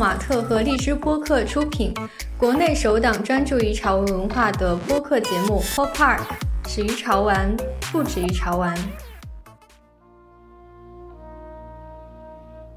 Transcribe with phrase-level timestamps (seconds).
[0.00, 1.92] 马特和荔枝播客出品，
[2.38, 6.20] 国内首档专注于潮文文化的播客节目《Pop Park》，
[6.66, 7.54] 始于潮玩，
[7.92, 8.74] 不止于潮玩。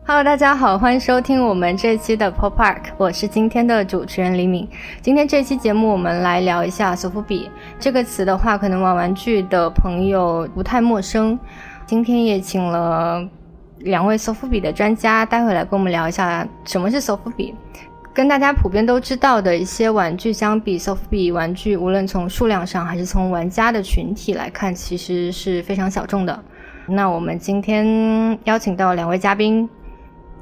[0.06, 4.68] Hello，大家好，欢迎收听我们这期的 Pop Park，我是今天的主持人李敏。
[5.02, 7.50] 今天这期节目，我们来聊一下索福比
[7.80, 11.40] 这个词的话，可能玩玩具的朋友不太陌生。
[11.86, 13.26] 今天也请了
[13.84, 17.54] 两位索福比的专家，待会来跟我们聊一下什么是索福比。
[18.14, 26.44] 跟大家普遍都知道的一些玩具相比，索福比玩具无论从数量上还是从玩家的群体来看，其实是非常小众的。
[26.88, 29.70] 那我们今天邀请到两位嘉宾。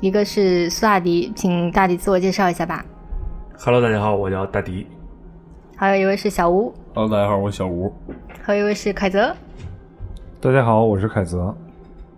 [0.01, 2.83] 一个是苏大迪，请大迪自我介绍一下吧。
[3.59, 4.87] Hello，大家好，我叫大迪。
[5.75, 6.73] 还有一位是小吴。
[6.93, 7.93] Hello，大家好，我是小吴。
[8.41, 9.35] 还有一位是凯泽。
[10.39, 11.55] 大家好，我是凯泽。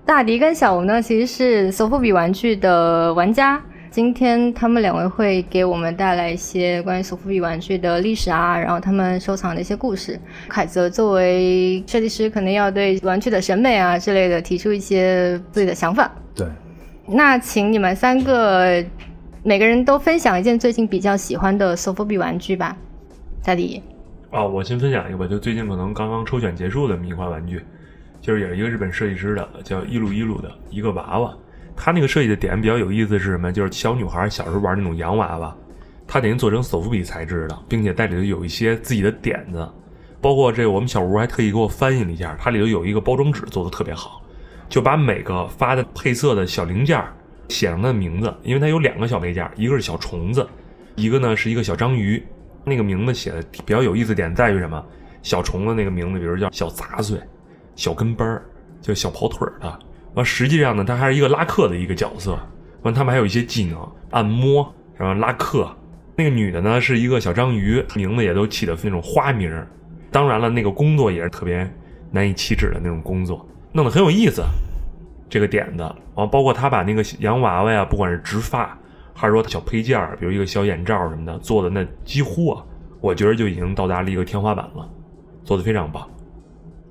[0.05, 3.61] 大迪跟小吴呢，其实是索福比玩具的玩家。
[3.89, 10.19] 今天他们两位会给我们带来一些关于索福比玩具的历史啊，然后他们收藏的一些故事。
[10.49, 16.11] 凯泽作为设计师，可能要对玩具的审美啊之类的提出一些自己的想法。
[16.35, 16.47] 对。
[17.07, 18.83] 那请你们三个
[19.41, 22.75] 每个人都分享一件最近比较喜欢的索福比玩具吧。
[23.41, 23.81] 大迪。
[24.31, 27.63] 哦，我先分享一个吧，就最近可能刚刚抽选结束的迷幻玩具，
[28.23, 31.35] 就是也是一个日本设计师的，叫伊鲁伊鲁的一个娃娃。
[31.75, 33.51] 他那个设计的点比较有意思是什么？
[33.51, 35.53] 就是小女孩小时候玩那种洋娃娃，
[36.07, 39.67] 他等于做成索福比材质的，并且带里头有一些自己的点子，
[40.21, 44.21] 包括这个我们小吴还特意给我翻译了一下，它里头有一个包装纸做的特别好。
[44.69, 47.03] 就把每个发的配色的小零件
[47.49, 50.47] 写上它的名字，因为它有两个小配件，一个是小虫子，
[50.95, 52.23] 一个呢是一个小章鱼。
[52.63, 54.81] 那个名字写的比较有意思点在于什么？
[55.21, 57.19] 小虫子那个名字，比如叫小杂碎、
[57.75, 58.43] 小跟班儿，
[58.81, 59.79] 就小跑腿儿的。
[60.13, 62.37] 完，实际上呢，他还是一个拉客的一个角色。
[62.83, 65.69] 完，他们还有一些技能，按摩，然后拉客。
[66.15, 69.51] 那个女的呢是一个小章鱼，名字也都起的那种花名。
[70.11, 71.67] 当然了，那个工作也是特别
[72.11, 73.43] 难以启齿的那种工作。
[73.71, 74.43] 弄得很有意思，
[75.27, 75.83] 这个点子，
[76.13, 78.77] 完包括他把那个洋娃娃呀，不管是直发，
[79.15, 82.63] 还是说小配件儿比如一个小眼罩什么的，做的那几乎啊，
[83.01, 84.87] 我觉得就已经到达了一个天花板了，
[85.43, 86.07] 做的非常棒。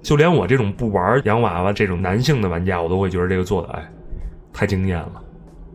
[0.02, 3.88] 就连我这种不玩洋娃娃这种男性的玩家，我都会觉得这个做的哎，
[4.52, 5.22] 太惊艳了。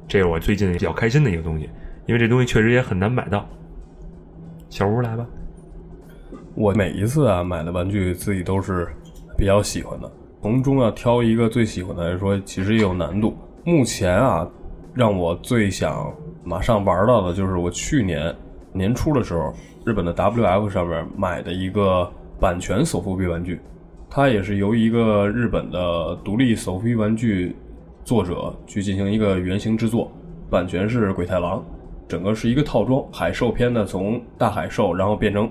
[0.07, 1.69] 这是我最近比较开心的一个东西，
[2.05, 3.47] 因为这东西确实也很难买到。
[4.69, 5.25] 小吴来吧，
[6.55, 8.87] 我每一次啊买的玩具自己都是
[9.37, 10.11] 比较喜欢的。
[10.41, 13.35] 从中要挑一个最喜欢的来说，其实也有难度。
[13.63, 14.47] 目前啊，
[14.93, 18.33] 让我最想马上玩到的就是我去年
[18.71, 19.53] 年初的时候，
[19.85, 23.59] 日本的 WF 上面买的一个版权索福币玩具。
[24.09, 27.55] 它也是由一个日本的独立索福比玩具
[28.03, 30.11] 作者去进行一个原型制作，
[30.49, 31.63] 版权是鬼太郎，
[32.07, 35.49] 整个是一个套装，海兽篇的从大海兽，然后变成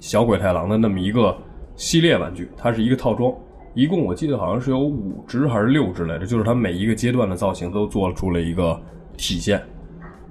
[0.00, 1.36] 小鬼太郎的那么一个
[1.76, 3.32] 系列玩具，它是一个套装。
[3.74, 8.80] 一共我记得好像是有五只还是六只来着，就是它每一个阶段的造型都做出了一个
[9.16, 9.62] 体现，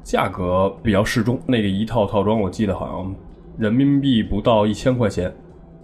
[0.03, 1.39] 价格比较适中。
[1.45, 3.15] 那个一套套装我记得好像
[3.57, 5.33] 人民币不到一千块钱，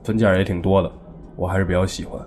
[0.04, 0.92] 分件也挺多的，
[1.36, 2.20] 我还是比较喜欢。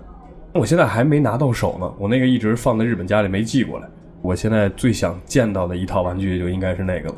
[0.53, 3.87] 我现在还没拿到手呢，我那个一直放在日本家里没寄过来。
[4.21, 7.15] 我现在最想见到的一套玩具就应该是那个了，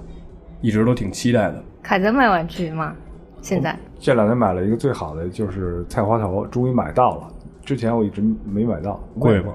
[0.62, 1.64] 一直都挺期待的。
[1.82, 2.94] 凯泽买玩具吗？
[3.42, 7.28] 现在这两天买了一个最好的，就是菜花头，终于买到了。
[7.64, 9.54] 之前我一直没买到，贵吗？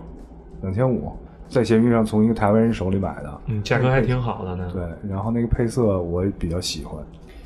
[0.63, 1.13] 两千五，
[1.49, 4.71] 在闲鱼上从一个台湾人手里买的，嗯，价格还挺好的呢。
[4.73, 7.03] 对，然后那个配色我比较喜欢。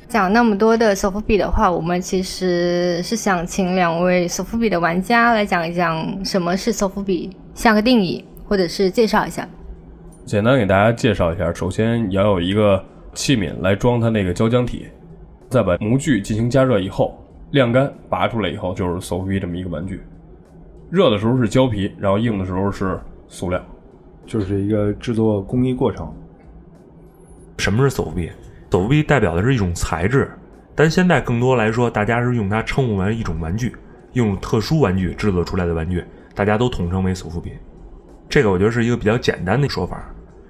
[0.09, 9.47] 讲那么多的索福比的话，我们其实是想请两位索福比的玩家来讲一讲什么是索福比，下个定义，或者是介绍一下。
[10.25, 12.83] 简单给大家介绍一下，首先要有一个
[13.13, 14.87] 器皿来装它那个胶浆体，
[15.47, 17.15] 再把模具进行加热以后
[17.51, 20.01] 晾干，拔出来以后就是索福比这么一个玩具。
[20.89, 23.63] 热的时候是胶皮，然后硬的时候是塑料，
[24.25, 26.11] 就是一个制作工艺过程。
[27.59, 28.11] 什么是索福
[28.69, 28.71] 比？
[28.71, 30.31] 索福比代表的是一种材质，
[30.75, 33.75] 但现在更多来说，大家是用它称呼为一种玩具，
[34.13, 37.51] 用特殊玩具制作出来的玩具，大家都统称为索福币。
[38.29, 40.03] 这个我觉得是一个比较简单的说法。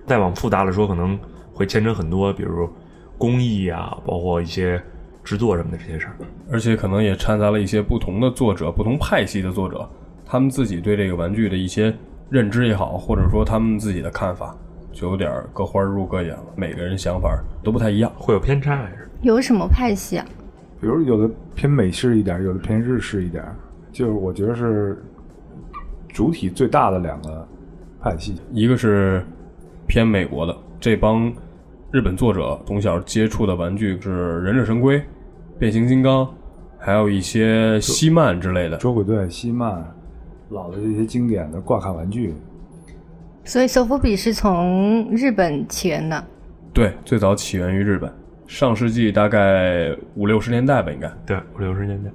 [0.05, 1.17] 再往复杂了说，可能
[1.53, 2.69] 会牵扯很多，比如
[3.17, 4.81] 工艺啊，包括一些
[5.23, 6.15] 制作什么的这些事儿，
[6.51, 9.87] 而且可能也掺杂了一些不同的作者、不同派系的作者。
[10.25, 11.95] 他们自己对这个玩具的一些
[12.29, 14.55] 认知也好，或者说他们自己的看法，
[14.99, 16.43] 就有点各花入各眼了。
[16.57, 19.07] 每个人想法都不太一样，会有偏差还是？
[19.21, 20.25] 有什么派系啊？
[20.81, 23.41] 比如有的偏美式一点，有的偏日式一点，
[23.93, 25.01] 就是我觉得是
[26.09, 27.47] 主体最大的两个
[28.01, 28.35] 派系。
[28.51, 29.25] 一个是
[29.87, 31.31] 偏美国的这帮
[31.91, 35.01] 日本作者从小接触的玩具是忍者神龟、
[35.57, 36.27] 变形金刚，
[36.77, 38.75] 还有一些西漫之类的。
[38.75, 39.81] 捉鬼队、西漫，
[40.49, 42.33] 老的这些经典的挂卡玩具。
[43.49, 46.23] 所以手扶笔是从日本起源的。
[46.71, 48.13] 对，最早起源于日本，
[48.45, 51.11] 上世纪大概五六十年代吧，应该。
[51.25, 52.11] 对，五六十年代。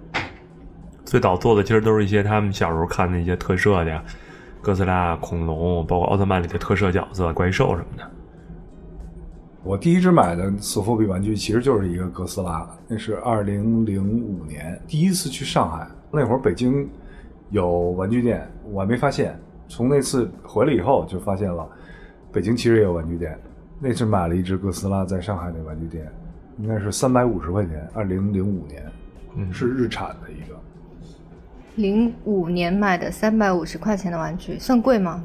[1.04, 4.00] 最早做的其实都是一些他们小时候看的一些特摄的，
[4.62, 8.08] 哥斯拉、恐龙，包括奥特曼里的特摄角色、怪兽什么的。
[9.64, 16.88] 我第一只买的索福比玩具其实就是一个哥斯拉，那是二零零五年第一次去上海，那会儿北京
[17.50, 19.36] 有玩具店，我还没发现。
[19.68, 21.66] 从那次回来以后就发现了，
[22.32, 23.38] 北京其实也有玩具店。
[23.80, 26.10] 那次买了一只哥斯拉，在上海那玩具店，
[26.58, 28.82] 应该是三百五十块钱，二零零五年，
[29.36, 30.56] 嗯是日产的一个。
[31.76, 35.24] 零五年买的三百五十块钱的玩具，算贵吗？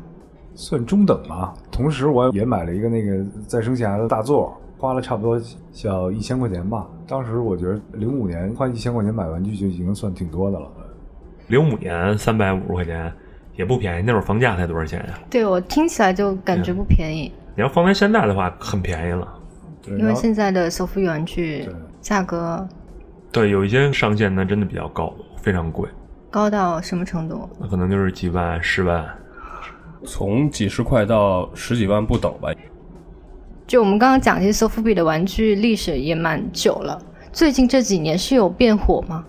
[0.56, 1.54] 算中等吧。
[1.72, 5.40] 同时，我也买了一个那个再生侠的大座，花了差不多
[5.72, 6.90] 小一千块钱吧。
[7.08, 10.68] 当时我觉得零五年花一千块钱买玩具就已经算挺多的了。
[11.48, 13.14] 零五年三百五十块钱
[13.60, 15.20] 也不便宜，那会儿房价才多少钱呀？
[15.30, 19.28] 对我听起来就感觉不便宜，你要放在现在的话，很便宜了。
[19.82, 21.68] 对，因为现在的手扶玩具
[22.00, 22.66] 价格
[23.34, 25.90] 对，有一些上限呢，真的比较高，非常贵，
[26.32, 27.50] 高到什么程度？
[27.60, 29.06] 那可能就是几万、十万。
[30.06, 32.54] 从几十块到十几万不等吧。
[33.68, 36.98] 就我们刚刚讲，这些手扶笔的玩具历史也蛮久了，
[37.34, 39.26] 最近这几年是有变火吗？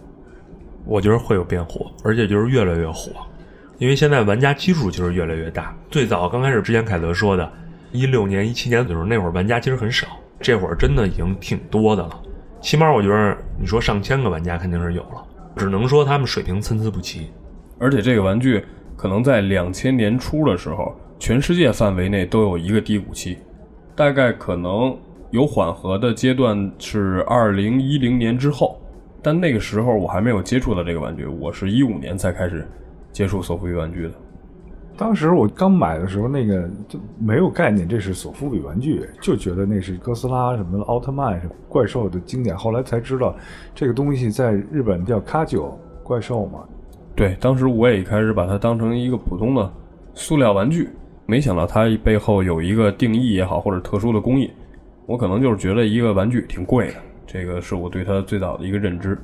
[0.84, 3.10] 我觉得会有变火，而且就是越来越火，
[3.80, 5.74] 因为现在玩家基数就是越来越大。
[5.90, 7.50] 最早刚开始之前凯德说的，
[7.92, 10.06] 一六年、一七年的时候，那会儿玩家其实很少，
[10.38, 12.22] 这会儿真的已经挺多的了。
[12.60, 17.30] 起码我觉得你说上千个玩家肯定是有了，只能说他们水平参差不齐。
[17.78, 18.62] 而且这个玩具
[18.98, 23.38] 可能在两千年初的时候，全世界范围内都有一个低谷期，
[23.96, 24.94] 大概可能
[25.30, 28.78] 有缓和的阶段是二零一零年之后，
[29.22, 32.68] 但那个时候我还没有接触到这个玩具，我是一五年才开始
[33.12, 34.12] 接触索福比玩具的。
[34.96, 42.54] 当时我刚买的时候，那个就没有概念，这是索福比玩具，就觉得那是哥斯拉什么的、奥特曼什么怪兽的经典。
[42.54, 43.34] 后来才知道，
[43.74, 46.60] 这个东西在日本叫卡九怪兽嘛。
[47.16, 49.72] 对，当时我也一开始把它当成一个普通的
[50.12, 50.90] 塑料玩具，
[51.24, 54.50] 没想到它背后有一个定义也好，或者特殊的工艺。
[55.06, 56.94] 我可能就是觉得一个玩具挺贵的，
[57.26, 59.18] 这个是我对它最早的一个认知。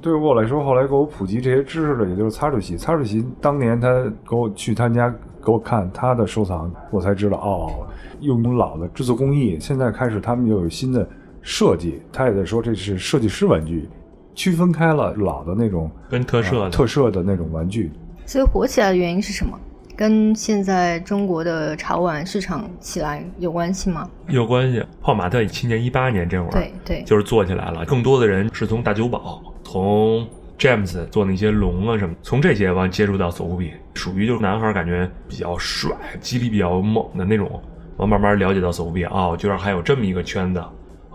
[0.00, 2.76] 对于我来说，后来给我普及这些知识的，也就是擦主席。
[2.76, 3.88] 擦主席当年他
[4.28, 5.08] 给我去他家
[5.44, 7.86] 给我看他的收藏，我才知道哦，
[8.20, 11.08] 用老的制作工艺，现在开始他们又有新的
[11.40, 12.00] 设计。
[12.12, 13.88] 他也在说这是设计师玩具，
[14.34, 17.90] 区分开了老的那种跟特摄的啊特摄的那种玩具。
[18.26, 19.58] 所以火起来的原因是什么？
[19.96, 24.06] 跟现在中国的潮玩市场起来有关系吗？
[24.28, 24.84] 有关系。
[25.00, 27.82] 泡玛特七年、一八年这会儿，对对，就是做起来了。
[27.86, 30.24] 更多的人是从大酒保、从
[30.56, 35.90] James 做那些龙啊什么，从这些完接触到索福比，属于就是男孩感觉比较帅、
[36.20, 37.60] 肌力比较猛的那种。
[37.96, 40.60] 完慢慢了解到索福比，啊，居然还有这么一个圈子。
[40.60, 40.70] 啊，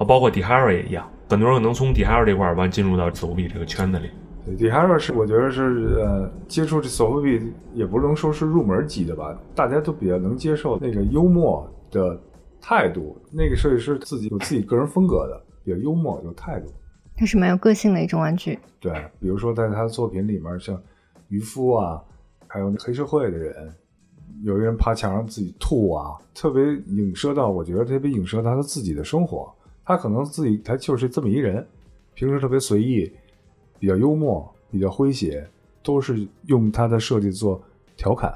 [0.06, 4.09] 包括 Dihara 也一样，很多人可能从 Dihara 这块完进入到索福比这个圈子里。
[4.45, 7.41] 对 d i h a r a 是我觉得是呃，接触这索福比
[7.74, 12.20] 也不能说是入门级的吧，大家都比较能接受那个幽默的
[12.60, 13.15] 态度。
[13.31, 16.67] 那个设计师自己有自己个人风格的，比较幽默有态度。
[17.21, 18.57] 它是蛮有个性的一种玩具。
[18.79, 20.81] 对，比如说在他的作品里面，像
[21.27, 22.01] 渔夫啊，
[22.47, 23.71] 还有黑社会的人，
[24.41, 29.53] 有一个人爬墙上自己吐啊，特别影射到，我觉得特别影射到他自己的生活。
[29.85, 31.63] 他可能自己他就是这么一人，
[32.15, 33.11] 平时特别随意，
[33.77, 35.47] 比较幽默，比较诙谐，
[35.83, 37.61] 都是用他的设计做
[37.95, 38.33] 调侃。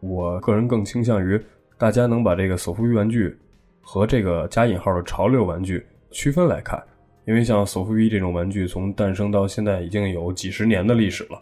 [0.00, 1.38] 我个人更倾向于
[1.76, 3.36] 大家能把这个索福比玩具
[3.82, 6.82] 和这个加引号的潮流玩具区分来看，
[7.24, 11.40] 因为像索福比这种玩具从诞生到现在已经有几十年的历史了，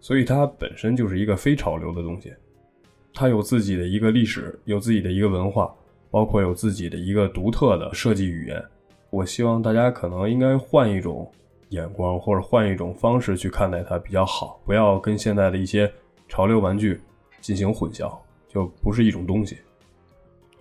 [0.00, 2.32] 所以它本身就是一个非潮流的东西，
[3.14, 5.74] 它有自己的一个历史，有自己的一个文化，
[6.10, 8.62] 包括有自己的一个独特的设计语言。
[9.10, 11.30] 我希望大家可能应该换一种
[11.68, 15.90] 眼光，或者换一种方式去看待它比较好，不要跟现在的一些
[16.28, 17.00] 潮流玩具
[17.40, 18.14] 进行混淆，
[18.48, 19.56] 就不是一种东西。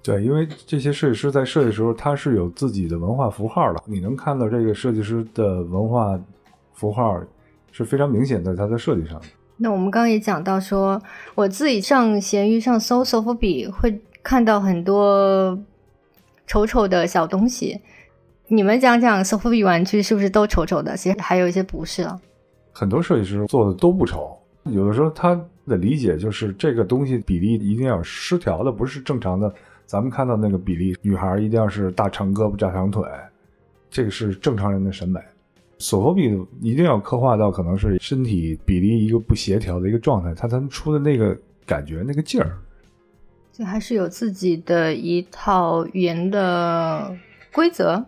[0.03, 3.83] 对，因为这些设计师在设计的时候，他是有自己的文化符号的。
[3.85, 6.19] 你能看到这个设计师的文化
[6.73, 7.21] 符号
[7.71, 9.27] 是非常明显在他的设计上的。
[9.57, 10.99] 那我们刚刚也讲到说，
[11.35, 15.55] 我自己上闲鱼上搜索福比，会看到很多
[16.47, 17.79] 丑丑的小东西。
[18.47, 20.97] 你们讲讲索福比玩具是不是都丑丑的？
[20.97, 22.19] 其实还有一些不是啊。
[22.71, 29.53] 很多设计师做的都不丑，有的时候他的理解就是这个东西比例一定要失调的，不是正常的
[29.91, 33.03] 咱们看到那个比例，女孩一定要是大长胳膊、大长腿，
[33.89, 35.19] 这个是正常人的审美。
[35.79, 42.57] 索福比一定要刻画到可能是身体比例一个不协调的一个状态，他才能出的那个感觉、那个劲儿。
[43.51, 47.13] 就还是有自己的一套语言的
[47.51, 48.01] 规则。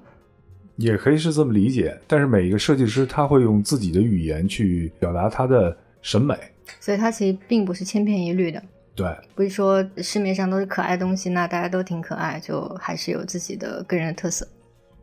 [0.77, 6.33] 也可以是这么理解，但是每一个设计师他会用自己的语言去表达他的审美。
[6.79, 8.63] 所以它其实并不是千篇一律的，
[8.95, 14.47] 对，不是说市面上都是可爱的东西，那大家都挺可爱，就还是有自己的个人的特色。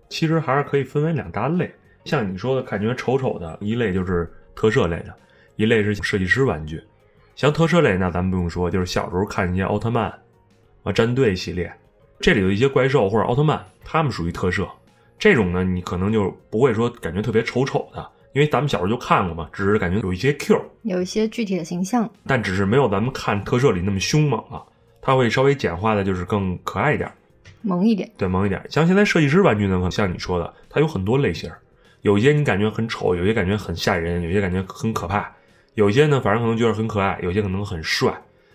[0.09, 1.73] 其实还是可以分为两大类，
[2.05, 5.15] 像你说的感觉丑丑的一类就是特摄类的，
[5.57, 6.83] 一类是设计师玩具。
[7.35, 10.13] 像特摄类那咱们不用说，就是小时候看一些奥特曼
[10.83, 11.73] 啊、战队系列，
[12.21, 14.69] 这里有一些怪兽或者奥特曼，他们属于特摄。
[15.19, 24.65] 这种呢，你可能就不会说感觉特别丑丑的，因为咱们小时候就看过嘛，只是感觉有一些 Q，有一些具体的形象，但只是没有咱们看特摄里那么凶猛了，
[25.03, 27.11] 它会稍微简化的，就是更可爱一点。
[27.63, 28.65] 萌一点，对，萌一点。
[28.71, 31.51] 像现在设计师玩具呢，可能像你说的，它有很多类型，
[32.03, 35.31] 有一些你感觉很丑，有些感觉很吓人，有些感觉很可怕，
[35.75, 38.11] 有些呢，反正可能觉得很可爱，有些可能很帅。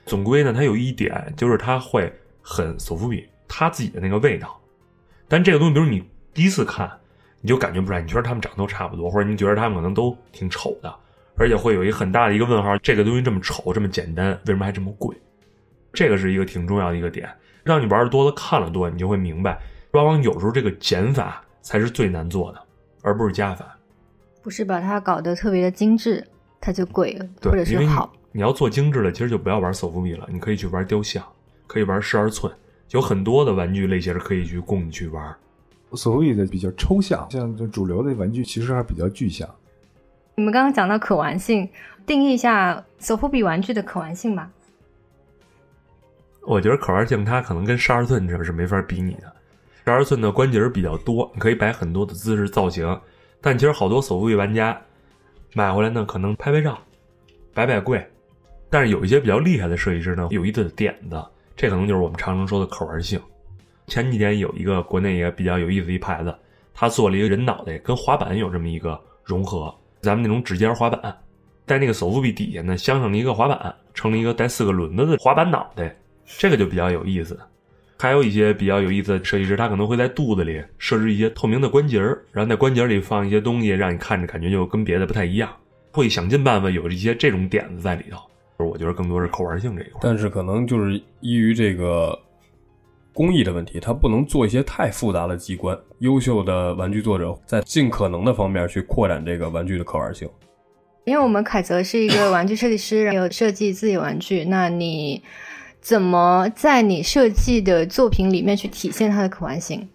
[0.05, 4.60] 总归呢，它有一点就是它会很索夫比它自己的那个味道。
[5.27, 6.03] 但这个东西，比如你
[6.34, 6.91] 第一次看，
[7.46, 10.92] 你就感觉不出来，你觉得他们长得都差不多，或者你觉得他们可能都挺丑的，
[11.38, 15.16] 而且会有一个很大的一个问号：这个东西这么丑，这么简单，为什么还这么贵？
[15.94, 17.30] 这个是一个挺重要的一个点。
[17.64, 19.60] 让你玩的多了，看了多，你就会明白，
[19.92, 22.60] 往往有时候这个减法才是最难做的，
[23.04, 23.78] 而不是加法。
[24.42, 26.25] 不是把它搞得特别的精致，
[26.60, 28.12] 它就贵了，或者是好。
[28.32, 31.24] 你要做精致的，其实就不要玩索福比了，你可以去玩雕像，
[31.68, 32.52] 可以玩十二寸，
[32.90, 35.36] 有很多的玩具类型可以去供你去玩。
[35.94, 39.50] 索福比的比较抽象，像这主流的玩具其实还比较具象。
[40.36, 41.70] 你们刚刚讲到可玩性，
[42.06, 44.51] 定义一下索福比玩具的可玩性吧。
[46.42, 49.34] 我觉得可玩性它可能跟十二寸这是没法比拟的。
[49.86, 53.00] 十二寸的关节比较多，你可以摆很多的姿势造型。
[53.39, 54.80] 但其实好多索福比玩家
[55.54, 56.77] 买回来呢，可能拍拍照，
[57.54, 58.06] 摆摆柜。
[58.70, 61.24] 但是有一些比较厉害的设计师呢，有一的点子，
[61.56, 63.22] 这可能就是我们常常说的可玩性。
[63.88, 66.36] 前几天有一个国内也比较有意思一牌子，
[66.74, 71.15] 他做了一个人脑袋跟滑板有这么一个融合，咱们那种指尖滑板，
[71.65, 75.96] 在那个手扶臂底下呢镶上了一个滑板，成了一个带四个轮子的滑板脑袋。
[76.39, 77.39] 这个就比较有意思，
[78.00, 85.48] 还有一些比较有意思的设计师，他可能会在肚子里设置一些透明的关节儿，然后在关节里放一些东西，让你看着感觉就跟别的不太一样，
[85.92, 88.18] 会想尽办法有一些这种点子在里头。
[88.58, 92.18] 我觉得更多是可玩性这一块，但是可能就是依于这个
[93.15, 95.75] 工艺的问题，它不能做一些太复杂的机关。
[96.00, 100.29] 优秀的玩具作者在尽可能的方面去扩展这个玩具的可玩性。
[101.05, 105.24] 因为我们凯泽是一个玩具设计师，有设计自己玩具，那你。
[105.81, 109.88] 怎么在你设计的作品里面去体现它的可玩性？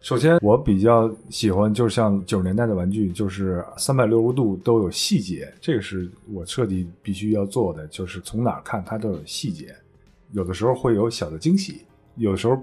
[0.00, 9.74] 首先，我比较喜欢，就像九十年代的玩具，就是三百六十度都有细节，这个是我设计必须要做的，就是从哪看它都有细节。
[10.32, 11.82] 有的时候会有小的惊喜，
[12.20, 12.56] 有时候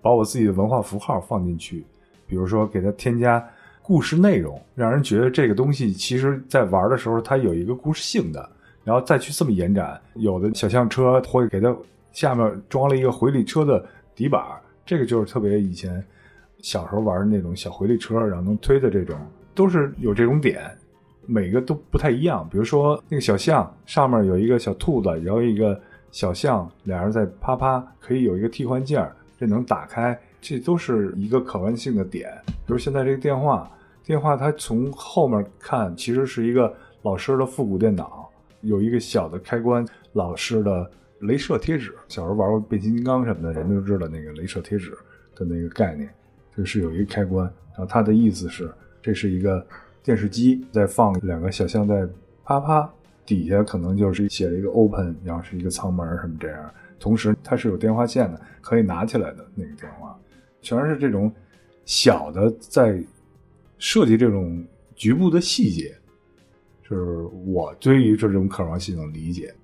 [0.00, 1.84] 把我自己的文化符号放进去，
[2.26, 3.42] 比如说给它添加
[3.82, 8.50] 故事内容，让人觉得这个东西其实在玩的时候它有一个故事性的，
[8.82, 10.00] 然后再去这么延展。
[10.14, 11.74] 有的小象车会给它。
[12.12, 13.82] 下面装了一个回力车的
[14.14, 14.38] 底板，
[14.84, 16.04] 这个就是特别以前
[16.58, 19.16] 小时候玩的那种小回力车，然后能推的这种，
[19.54, 20.60] 都是有这种点，
[21.24, 22.46] 每个都不太一样。
[22.52, 25.80] 比如说那个小象上面有一个小兔子，然后一个
[26.12, 32.30] 小象，俩人在啪啪，可以有一个替换件儿，这能打开，这都是一个可玩性的点。
[32.46, 33.68] 比如现在这个电话，
[34.04, 40.88] 电话它从后面看其实是一个老式的复古电脑，有一个小的开关，老式的。
[41.22, 44.90] 镭射贴纸，小时候玩过变形金刚什么的人都知道那个镭射贴纸
[45.36, 46.12] 的那个概念，
[46.56, 48.68] 就是有一个开关，然后它的意思是
[49.00, 49.64] 这是一个
[50.02, 52.04] 电视机，在放两个小象在
[52.42, 52.92] 啪啪，
[53.24, 60.18] 底下可能就是写了一个 open，然后是一个舱门什么这样，同时它是有电话线的，可以拿起来的那个电话，
[60.60, 61.32] 全是这种
[61.84, 63.02] 小的在
[63.78, 64.64] 设计这种
[64.94, 65.94] 局部的细节，
[66.88, 69.54] 就是我对于这种可玩性的理解。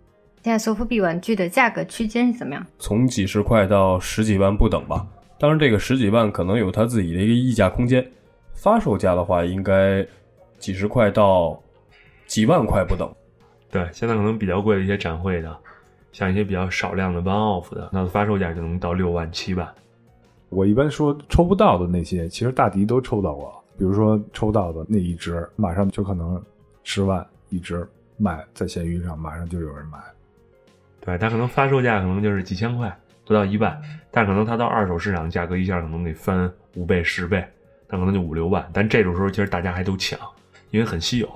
[0.43, 2.67] 现在索福比玩具的价格区间是怎么样？
[2.79, 5.07] 从几十块到十几万不等吧。
[5.39, 8.05] 当然，这个十几万可能有它自己的一个溢价空间。
[8.55, 10.05] 发售价的话，应该
[10.59, 11.63] 几十块到
[12.27, 13.09] 几万块不等。
[13.71, 15.57] 对，现在可能比较贵的一些展会的，
[16.13, 19.69] 像一些比较少量的 one off 的，那发售价就能到六万七万。
[20.49, 23.55] 我一般说抽不到的那些，其实大迪都抽到过。
[23.77, 26.43] 比如说抽到的那一只，马上就可能
[26.83, 29.99] 十万一只卖在闲鱼上，马上就有人买。
[31.01, 37.47] 对，它可能发售价可能就是几千块，不到一万，但可能它到二手市场价格一下可能得翻五倍、十倍，
[37.87, 38.69] 但可能就五六万。
[38.73, 40.19] 但这种时候其实大家还都抢，
[40.71, 41.31] 因为很稀有。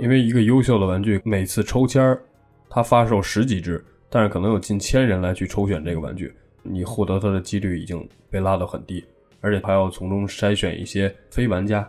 [0.00, 2.22] 因为一个优秀的玩具，每次抽签儿，
[2.70, 9.04] 它发售十几只，但是可能有近千人来去抽选这个玩具，你获得它的几率已经被拉得很低，
[9.42, 11.86] 而且还要从中筛选一些非玩家，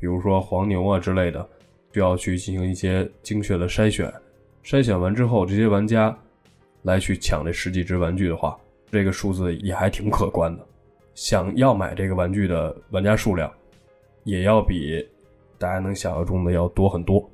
[0.00, 1.46] 比如说黄牛啊之类的，
[1.92, 4.10] 需要去进行一些精确的筛选。
[4.64, 6.16] 筛选完之后，这些玩家
[6.80, 8.56] 来去抢这十几只玩具的话，
[8.90, 10.66] 这个数字也还挺可观的。
[11.14, 13.52] 想要买这个玩具的玩家数量，
[14.22, 15.06] 也要比
[15.58, 17.30] 大家能想象中的要多很多。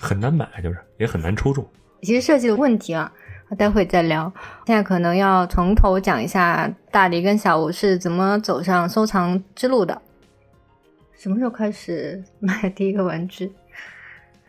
[0.00, 1.64] 很难买，就是也很难抽中。
[2.02, 3.12] 其实设计的问题啊，
[3.58, 4.32] 待会再聊。
[4.66, 10.00] 现在可能要从头讲一下大黎跟小吴是怎么走上收藏之路的。
[11.14, 13.52] 什么时候开始买第一个玩具？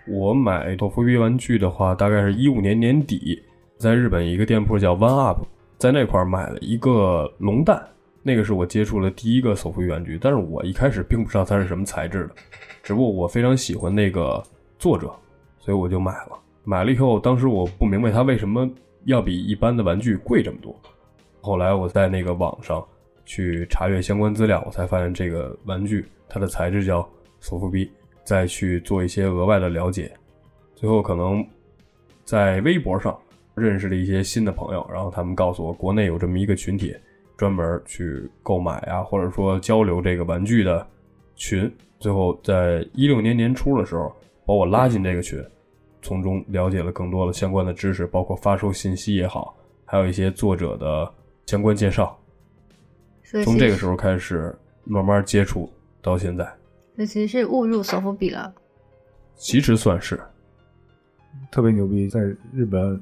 [0.08, 3.44] 我买索福比玩具的话，大概是一五年年底，
[3.78, 5.46] 在日本一个店铺叫 One Up，
[5.78, 7.86] 在那块买了一个龙蛋，
[8.24, 10.18] 那个是我接触了第一个索福比玩具。
[10.20, 12.36] 但是我一开始并不知道它是什么材质的，
[12.82, 14.42] 只不过我非常喜欢那个
[14.80, 15.14] 作者。
[15.64, 18.68] 所以我就买了，买了以后，当时我不明白它为什么
[19.06, 20.76] 要比一般的玩具贵这么多。
[21.40, 22.84] 后来我在那个网上
[23.26, 27.08] 去查阅相关资料，我才发现这个玩具它的材质叫
[27.40, 27.92] 索福比，
[28.24, 30.12] 再去做一些额外的了解。
[30.74, 31.46] 最后可能
[32.26, 33.16] 在微博上
[33.54, 36.96] 认识了一些新的朋友，然后他们告诉我，国内有这么一个群体，
[37.38, 40.88] 专门去购买啊，或者说交流这个玩具的
[41.36, 41.72] 群。
[42.00, 44.12] 最后在一六年年初的时候。
[44.52, 45.42] 把我拉进这个群，
[46.02, 49.56] 从中了解了更多的相关的知识，包括发售信息也好，
[49.86, 51.10] 还有一些作者的
[51.46, 52.20] 相关介绍。
[53.46, 54.54] 从这个时候开始
[54.84, 56.46] 慢慢接触到现在，
[56.98, 58.54] 这其实是误入索福比了。
[59.36, 60.20] 其实算是
[61.50, 62.20] 特别牛逼，在
[62.52, 63.02] 日本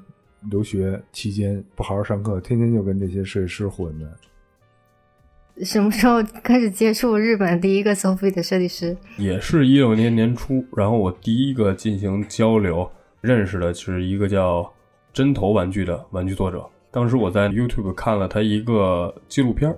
[0.51, 4.05] 留学期间不好好上课，天天就跟这些设计师混的。
[5.63, 8.95] 什么时候开始接触日本第一个 Sophie 的设计师？
[9.17, 14.71] 也是一六年年初，然后我第一个进行交流认识的是一个叫
[15.11, 16.65] 针头玩具的玩具作者。
[16.91, 19.77] 当时我在 YouTube 看了他一个纪录片儿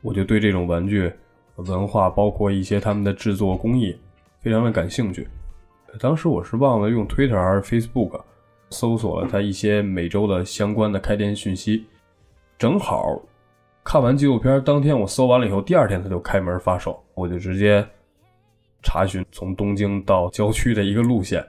[0.00, 1.12] 我就对这种玩具
[1.56, 3.94] 文化，包括一些他们的制作工艺，
[4.40, 5.28] 非常的感兴趣。
[6.00, 8.22] 当时我是忘了用 Twitter 还是 Facebook
[8.70, 11.84] 搜索了他一些每周的相关的开店讯息，
[12.56, 13.20] 正好。
[13.86, 17.86] 看完纪录片当天，我搜完了以后，第二天他就开门发售，我就直接
[18.82, 21.46] 查询从东京到郊区的一个路线。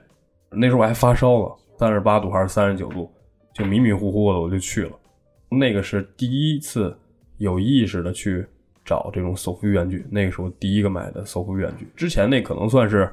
[0.48, 3.10] 那时候我还发烧了，三十八度还是三十九度，
[3.52, 4.92] 就迷迷糊糊的我就去了。
[5.48, 6.96] 那个是第一次
[7.38, 8.46] 有意识的去
[8.84, 11.88] 找这种手幅玩具，那个时候第一个买的手幅玩具。
[11.96, 13.12] 之前那可能算是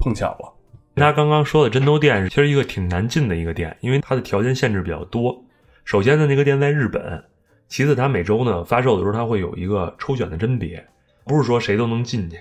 [0.00, 0.52] 碰巧了。
[0.96, 5.40] 他刚刚说的针头店其实一个挺难进的一个店，因为它的条件限制比较多。
[5.84, 7.22] 首先呢，那个店在日本。
[7.72, 10.86] 其次，它每周呢发售的时候，它会有一个抽选的甄别，
[11.24, 12.38] 不是说谁都能进去。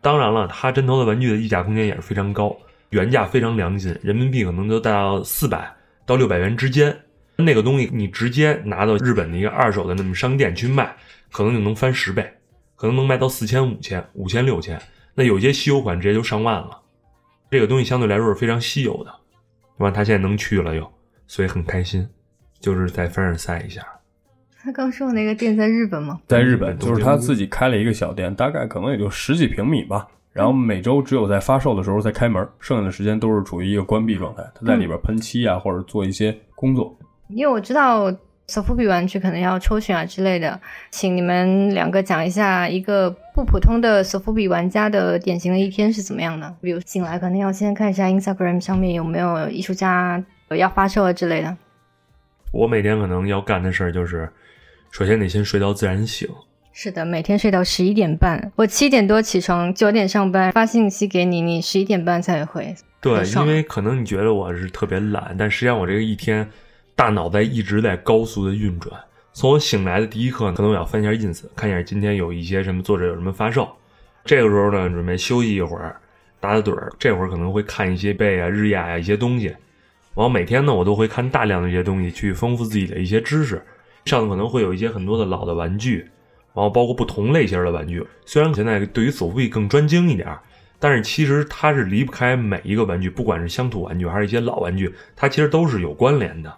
[0.00, 2.56] 当然了，它针头的玩具的溢价空间也是非常高，
[2.88, 5.70] 原价非常良心，人民币可能就到四百
[6.06, 6.98] 到六百元之间。
[7.36, 10.96] 那个东西你直接拿到日本的一个二手的那么商店去卖，
[11.30, 12.32] 可能就能翻十倍，
[12.74, 14.80] 可能能卖到四千、五千、五千、六千。
[15.14, 16.80] 那有些稀有款直接就上万了。
[17.50, 19.14] 这个东西相对来说是非常稀有的，
[19.76, 19.90] 对吧？
[19.90, 20.90] 他现在能去了又，
[21.26, 22.08] 所以很开心，
[22.60, 23.86] 就是在凡尔赛一下。
[24.62, 26.20] 他刚说的那个店在日本吗？
[26.28, 30.06] 在日本，就是他自己开了一个小店，大概可能也就十几平米吧。
[30.32, 34.44] 然后每周只有在发售的时候才开门，剩下的时间都是处于一个关闭状态。
[34.54, 36.94] 他在里边喷漆啊，或者做一些工作。
[37.28, 38.14] 因为我知道
[38.46, 46.54] 索福比玩具可能要抽选啊之类的，请你们两个讲一下一个不普通的索福比玩家的典型的一天是怎么样的。
[46.60, 51.56] 比如醒来可能要先看一下 Instagram 上面有没有艺术家要发售啊之类的。
[52.52, 54.30] 我每天可能要干的事儿就是。
[54.90, 56.28] 首先得先睡到自然醒。
[56.72, 58.50] 是的，每天睡到十一点半。
[58.56, 62.74] 我七点多起床，九点上班，发信息给你，你十一点半才回。
[63.00, 66.48] 对，因为可能你觉得我是特别懒，但实际上我这个一天
[66.94, 68.92] 大脑在一直在高速的运转。
[69.32, 73.68] 从我醒来的第一刻，可能我要翻一下 ins，看一下今天有一些什么作者有什么发售。
[74.24, 75.96] 这个时候呢，准备休息一会儿，
[76.40, 76.92] 打打盹儿。
[76.98, 79.46] 这会儿可能会看一些贝啊、日亚呀一些东西。
[79.46, 83.62] 然后每天呢，我都会看大量的一些东西，去丰富自己的一些知识。
[84.04, 85.98] 上可能会有一些很多的老的玩具，
[86.54, 88.04] 然后包括不同类型的玩具。
[88.24, 90.28] 虽然现在对于索福比更专精一点，
[90.78, 96.54] 但是其实它是离不开每一个玩具，不管是乡土玩具还是一些老玩具，它其实都是有关联的。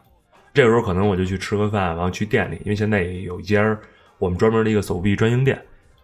[0.55, 3.77] 这个时候可能我就去吃个饭，然后去店里，因为现在也有一家
[4.19, 5.61] 我们专门的一个索福比专营店。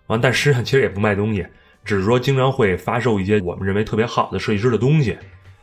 [0.07, 1.47] 完，但实际上其实也不卖东西，
[1.85, 5.17] 只是说经常会发售一些我们认为特别好的设计师的东西，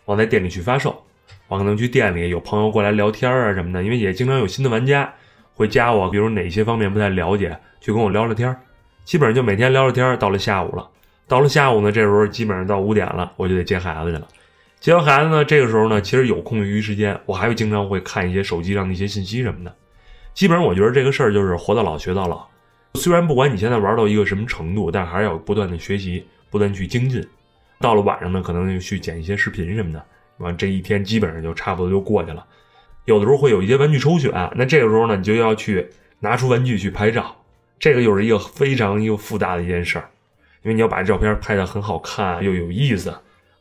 [0.06, 1.04] 往在店里去发售。
[1.48, 5.12] 我可能去店里有朋友过来聊天啊什么的，因为也经常有新的玩家
[5.56, 8.60] 会加我，比如哪些方面不太了解，去跟我聊聊天儿。
[9.04, 10.88] 基本上就每天聊聊天儿，到了下午了，
[11.28, 14.28] 到了下午呢，这时候基本上到五点了，我就得接孩子去了。
[14.80, 19.74] 接完孩子呢，这个时候呢，其实有空余时间，我还会经常会看一些手机上的一些信息什么的。
[20.34, 22.46] 基本上我觉得这个事儿就是活到老学到老。
[22.96, 27.26] 虽然不管你现在玩到一个什么程度，但还是要不断的学习，不断去精进。
[27.80, 30.04] 到了晚上呢，可能就去剪一些视频什么的。
[30.38, 32.46] 完，这一天基本上就差不多就过去了。
[33.06, 35.88] 有的时候会有一些玩具抽选，那这个时候呢，你就要去
[36.20, 37.36] 拿出玩具去拍照，
[37.80, 40.10] 这个又是一个非常又复杂的一件事儿，
[40.64, 43.14] 因为你要把照片拍得很好看又有意思。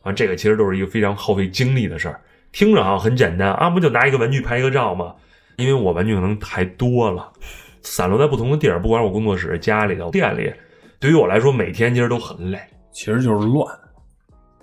[0.03, 2.21] 完，这个其实都是一个非常耗费精力的事儿。
[2.53, 5.15] 听着啊很简单啊，不就拿一个玩具拍一个照吗？
[5.57, 7.33] 因为我玩具可能太多了，
[7.83, 10.53] 散落在不同的地儿，不管我工作室、家里头、店里，
[10.99, 12.59] 对于我来说，每天其实都很累。
[12.93, 13.67] 其实就是乱。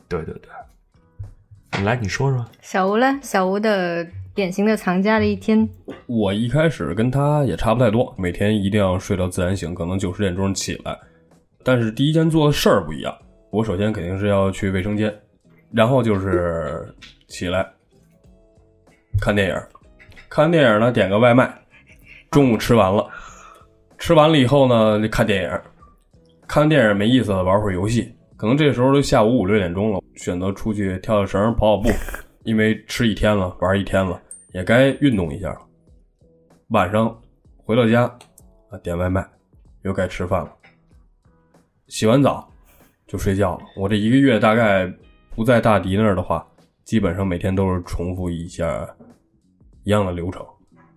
[0.07, 1.83] 对对对。
[1.83, 3.19] 来，你说说小吴呢？
[3.21, 5.67] 小吴的典型的藏家的一天。
[6.07, 10.97] 我一开始跟他也差不太多，每天一定要睡到自然醒，可能九十点钟起来。
[11.63, 13.15] 但是第一天做的事儿不一样，
[13.51, 15.13] 我首先肯定是要去卫生间，
[15.71, 16.93] 然后就是
[17.27, 17.65] 起来
[19.19, 19.55] 看电影，
[20.29, 21.53] 看完电影呢点个外卖，
[22.29, 23.05] 中午吃完了，
[23.97, 25.59] 吃完了以后呢就看电影，
[26.47, 28.13] 看电影没意思了玩会儿游戏。
[28.37, 31.89] 可能这时候都下午五六点钟了，选择出去跳跳绳、跑跑步，
[32.43, 34.21] 因为吃一天了，玩一天了，
[34.53, 35.59] 也该运动一下了。
[36.69, 37.15] 晚上
[37.57, 38.03] 回到家
[38.69, 39.27] 啊，点外卖，
[39.83, 40.51] 又该吃饭了。
[41.87, 42.49] 洗完澡
[43.07, 43.63] 就睡觉了。
[43.75, 44.91] 我这一个月大概
[45.35, 46.47] 不在大迪那儿的话，
[46.83, 48.87] 基本上每天都是重复一下
[49.83, 50.45] 一样的流程。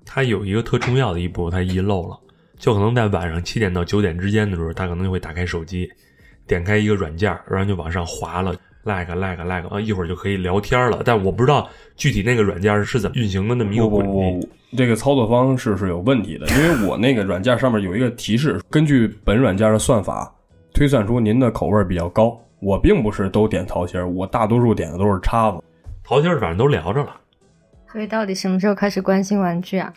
[0.05, 2.19] 他有一个特重要的一步，他遗漏了，
[2.59, 5.91] 就可能在晚上七点到九点之间的时候，他可能就会打开手机。
[6.47, 8.55] 点开一个软件，然后就往上滑了
[8.85, 11.03] ，like like like 啊，一会儿就可以聊天了。
[11.05, 14.49] 但我不知道具体那个软件是怎么运行的，那么一个轨迹。
[14.77, 20.33] 这个操作方式是有问题的，因为我那个软件上面有一个提示，根据本软件的算法
[20.73, 22.41] 推算出您的口味比较高。
[22.61, 25.59] 我并不是都点桃心儿，我大多数点的都是叉子。
[26.03, 27.15] 桃心儿反正都聊着了。
[27.93, 29.93] 所以到底什么时候开始关心玩具啊？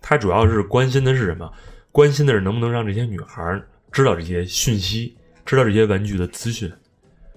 [0.00, 1.50] 他主要是关心的是什么？
[1.92, 5.16] 关心的是能不能让这些女孩知道这些讯息。
[5.46, 6.70] 知道这些玩具的资讯。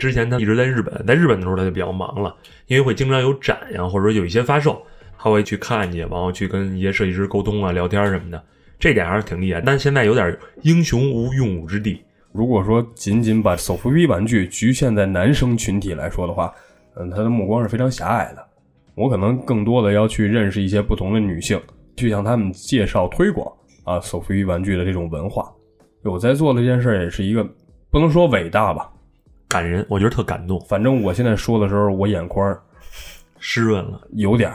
[0.02, 2.36] 之前他一直在日本，在日本的时候他就比较忙了，
[2.66, 4.82] 因为会经常有展呀，或者说有一些发售，
[5.16, 8.44] 他会去看去，然后去跟一些设计师沟通啊、聊天什么的，
[8.80, 9.62] 这点还是挺厉害。
[9.62, 12.02] 但现在有点英雄无用武之地。
[12.32, 16.52] 如果说仅仅把手扶逼玩具局限在男生群体来说的话，
[16.96, 18.44] 嗯，他的目光是非常狭隘的。
[18.96, 21.62] 我可能更多的要去认识一些不同的女性，
[21.96, 23.48] 去向他们介绍推广
[23.84, 25.54] 啊手扶逼玩具的这种文化。
[26.04, 27.48] 我在做的这件事也是一个。
[27.92, 28.90] 不能说伟大吧，
[29.52, 30.58] 感人，我觉得特感动。
[30.62, 32.58] 反正我现在说的时候，我眼眶
[33.38, 34.50] 湿润了，有点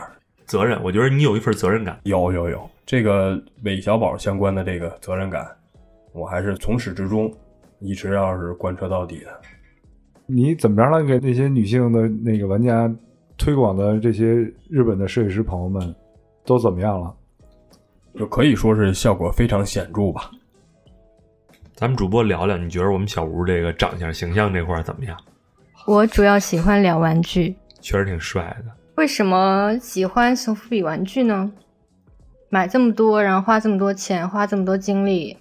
[0.45, 0.81] 责任。
[0.83, 5.47] 我觉得你有一份责任感，有有有这个韦小宝相关的这个责任感，
[6.13, 7.31] 我还是从始至终
[7.79, 9.39] 一直要是贯彻到底的。
[10.25, 11.03] 你怎么着了？
[11.03, 12.91] 给那些女性的那个玩家
[13.37, 14.25] 推广的这些
[14.67, 15.95] 日本的设计师朋友们
[16.43, 17.13] 都怎么样了？
[18.15, 20.31] 就可以说是效果非常显著吧。
[21.79, 25.15] 咱们主播聊聊，你觉得我们小吴这个长相、形象这块怎么样？
[25.85, 28.71] 我主要喜欢聊玩具，确实挺帅的。
[28.95, 31.51] 为什么喜欢索福比玩具呢？
[32.49, 35.37] 买这么多，然后花这么多钱，花这么多精力。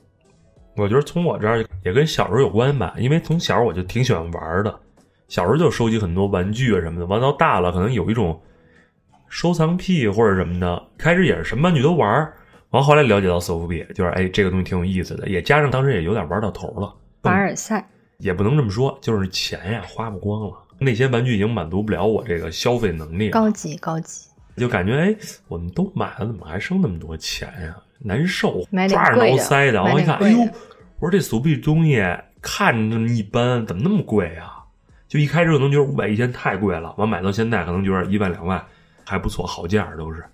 [0.76, 4.78] 我觉得从我这儿也跟小时候有关吧，因为从小我就挺喜欢玩的，
[5.28, 7.06] 小时候就收集很多玩具啊什么的。
[7.06, 8.38] 玩到大了，可能有一种
[9.30, 12.30] 收藏癖或者什么的，开始也是什么玩具都玩。
[12.70, 16.94] 完后来了解到索福比，就是哎，这个东西挺有意思的，也加上当时也有点玩到头了。
[17.22, 23.30] 凡尔赛也不能这么说，就是钱呀花不光了，那些玩具已经满足不了我这个消费能力。
[23.30, 25.16] 高级高级，就感觉哎，
[25.48, 27.76] 我们都买了，怎么还剩那么多钱呀？
[27.98, 29.82] 难受，抓着挠腮的。
[29.82, 30.40] 我一看，哎呦，
[30.98, 32.02] 我说这索福比东西
[32.42, 34.64] 看着那么一般，怎么那么贵啊？
[35.08, 38.62] 就一开始可能觉得五百一千太贵了，完买到现在可能觉得一万两万
[39.04, 40.24] 还不错，好价都是。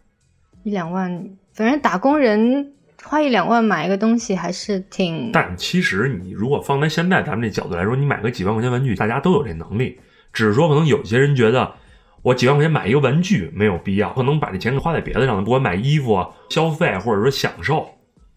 [0.64, 1.24] 一两万。
[1.52, 5.30] 反正打工人花一两万买一个东西还是挺……
[5.32, 9.98] 但其实你如果放在现在咱们这角度来说，你买个几万块钱玩具，大家都有这能力。
[10.32, 11.72] 只是说可能有些人觉得，
[12.22, 17.86] 我几万块钱买一个玩具没有必要，可能把这钱花在别的上，不管买衣服、啊消费或者说享受。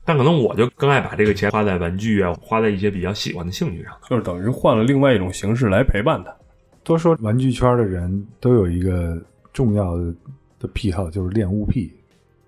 [0.03, 6.35] 但可能我就更爱把这个钱花在玩具啊，花在一些比较喜欢的兴趣上，就是等于换了另外一种形式来陪伴他。
[6.83, 9.19] 多说玩具圈的人都有一个
[9.53, 10.13] 重要的
[10.59, 11.91] 的癖好，就是恋物癖。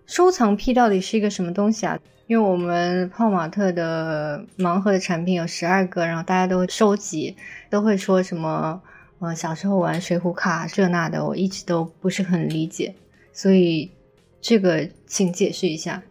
[0.07, 1.99] 收藏癖到底是一个什么东西啊？
[2.27, 7.35] 因为我们泡玛特的盲盒的产品有十二个，然后大家都收集，
[7.69, 8.81] 都会说什么，
[9.19, 12.95] 呃，小时候玩水浒卡这那的，我一直都不是很理解。
[13.33, 13.91] 所以
[14.39, 16.01] 这个请解释一下。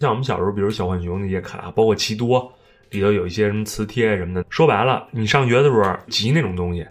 [0.00, 2.52] 像我们小时候，比如小浣熊那些卡，包括奇多
[2.90, 4.44] 里头有一些什么磁贴什么的。
[4.50, 6.86] 说白了，你上学的时候集那种东西，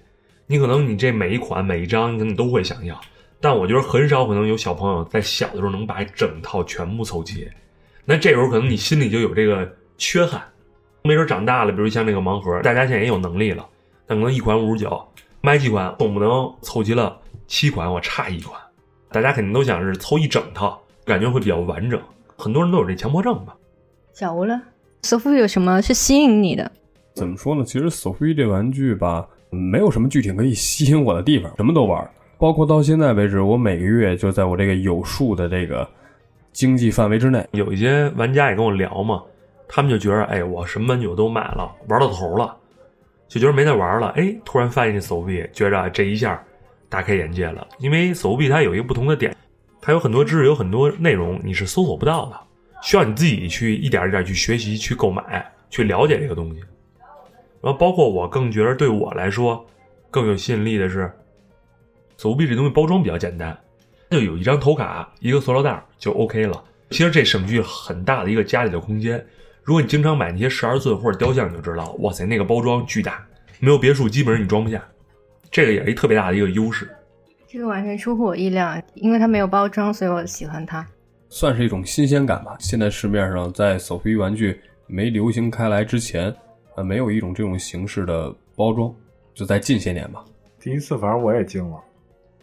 [0.48, 3.00] 你可能你这每一款每一张，你可能都会想要。
[3.42, 7.50] 但我觉得很少可能有小朋友在小的时候能把整套全部凑齐。
[8.06, 10.42] 那这时候可能你心里就有这个缺憾。
[11.04, 13.66] 没准长大了，比如像这个盲盒，大家现在也有能力了，
[14.06, 15.02] 但可能一款五十九，
[15.42, 18.60] 买几款总不能凑齐了七款，我差一款。
[19.10, 22.00] 大家肯定都想是凑一整套，感觉会比较完整。
[22.36, 23.56] 很多人都有这强迫症吧。
[24.12, 24.62] 小吴呢？
[25.04, 26.70] 索福比有什么是吸引你的？
[27.16, 27.64] 怎么说呢？
[27.64, 32.12] 其实索福比这玩具吧，没有什么具体可以吸引我的地方，什么都玩。
[32.40, 35.86] 包括到现在为止，我每个月就在我这个有数的这个
[36.54, 37.46] 经济范围之内。
[37.52, 39.22] 有一些玩家也跟我聊嘛，
[39.68, 42.56] 他们就觉得，哎，我什么玩具我都买了，玩到头了，
[43.28, 44.08] 就觉得没得玩了。
[44.16, 46.42] 哎，突然发现这索福比，觉着这一下
[46.88, 47.68] 大开眼界了。
[47.78, 49.36] 因为索福比它有一个不同的点，
[49.82, 52.40] 它有很多知识，有很多内容你是搜索不到的，
[52.82, 56.62] 需要你自己去一点一点去学习、去购买、去了解这个东西。
[57.62, 59.66] 然后包括我更觉得对我来说
[60.10, 61.12] 更有吸引力的是。
[62.20, 63.58] 索福比这东西包装比较简单，
[64.10, 66.62] 就有一张头卡，一个塑料袋就 OK 了。
[66.90, 69.26] 其实这省去很大的一个家里的空间。
[69.64, 73.26] 如果你经常买那些十二寸或者雕像，你就知道，哇塞，那个包装巨大，
[73.62, 74.84] 没有别墅基本上你装不下。
[75.50, 76.90] 这个也是一特别大的一个优势。
[77.48, 80.86] 这个完全出乎我意料，因为它没有包装，所以我喜欢它。
[81.30, 82.58] 算是一种新鲜感吧。
[82.60, 86.36] 现在市面上在索福比玩具没流行开来之前，
[86.76, 88.94] 呃，没有一种这种形式的包装，
[89.34, 90.22] 就在近些年吧。
[90.60, 91.80] 第一次，反正我也惊了。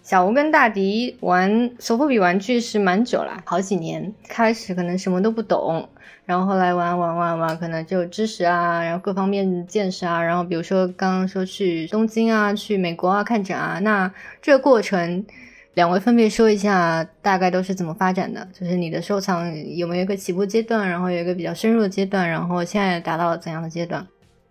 [0.07, 4.15] 小吴跟大迪玩索福比玩具是蛮久了，好几年。
[4.29, 5.89] 开始可能什么都不懂，
[6.25, 10.23] 然后后来玩玩玩玩，可能就知识啊，然后各方面见识啊。
[10.23, 14.09] 然后比如说刚刚说去东京啊，去美国啊看展啊，那
[14.41, 15.27] 这个过程，
[15.75, 18.47] 两位分别说一下大概都是怎么发展的？
[18.53, 24.07] 就是你的收藏有没有一个起步阶段，然后有一个比较深入的阶段，然后现在达到了怎样的阶段？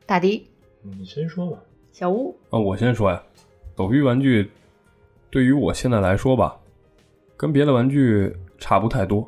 [0.06, 0.50] 大迪，
[0.82, 1.58] 你先说吧。
[1.94, 3.24] 小吴，啊，我先说呀，
[3.78, 4.52] 索福比玩具。
[5.36, 6.56] 对于我现在来说吧，
[7.36, 9.28] 跟别的玩具差不太多，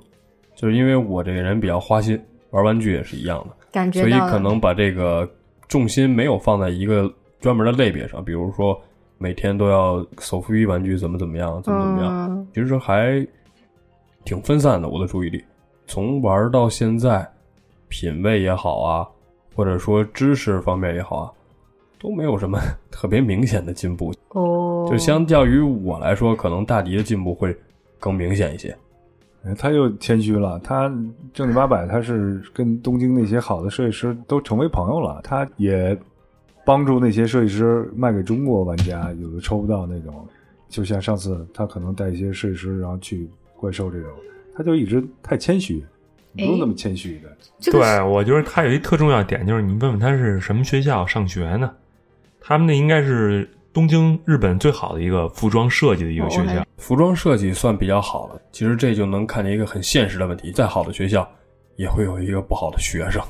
[0.55, 2.17] 就是因为我这个人比较花心，
[2.51, 5.29] 玩玩具也是一样的，感觉所以可能把这个
[5.67, 8.81] 重心没有放在一个专门的类别上，比如说
[9.17, 13.27] 每天都要手扶一玩具怎么怎么样，怎么怎么样，其实还
[14.23, 14.87] 挺分散的。
[14.87, 15.43] 我的注意力
[15.87, 17.29] 从玩到现在，
[17.89, 19.05] 品味也好啊，
[19.53, 21.33] 或者说知识方面也好啊。
[21.99, 22.59] 都没有什么
[22.91, 27.55] 特别明显的进步哦，就相较于我来说，可能大迪的进步会
[27.99, 28.75] 更明显一些。
[29.57, 30.89] 他又谦虚了，他
[31.33, 35.97] 正经八百，他是跟东京那些好的设计师都成为朋友了，他也
[36.65, 40.27] 帮助那些设计师卖给中国玩家，有的抽不到那种，
[40.67, 44.11] 就像上次他可能带一些设计师然后去怪兽这种，
[44.53, 45.81] 他就一直太谦虚，
[46.33, 47.71] 不用那么谦虚的。
[47.71, 51.71] 对，我觉得他有一特重要点，就是你问问他是什么学校上学呢？
[52.41, 58.41] 他们那应该是东京日本最好的一个服装设计的一个学校，服装设计算比较好了。
[58.51, 61.29] 其实这就能看见一个很现实的问题：再好的学校，
[61.75, 63.21] 也会有一个不好的学生。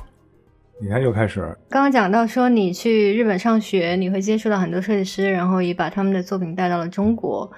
[0.80, 1.40] 你看，又开始。
[1.68, 7.50] 刚刚讲到说你去日本上学，你会接触到很多设计师，然后也把他们的作品带到了中国。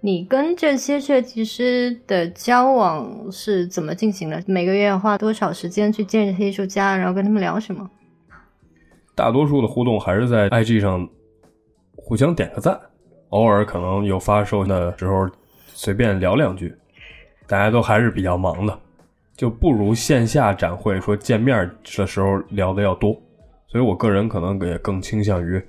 [0.00, 4.42] 你跟这些设计师的交往是怎么进行的？
[4.46, 7.88] 每个月要花多少时间去见这些艺术家，然后跟他们聊什么？
[9.14, 11.08] 大多数的互动还是在 IG 上
[11.96, 12.78] 互相点个赞，
[13.28, 15.28] 偶尔可能有发售的时候
[15.66, 16.74] 随便聊两句，
[17.46, 18.78] 大家都还是比较忙的，
[19.36, 23.12] 就不如线下展会说见面的时候聊的要多，
[23.68, 25.62] 所以我个人可能也更倾向于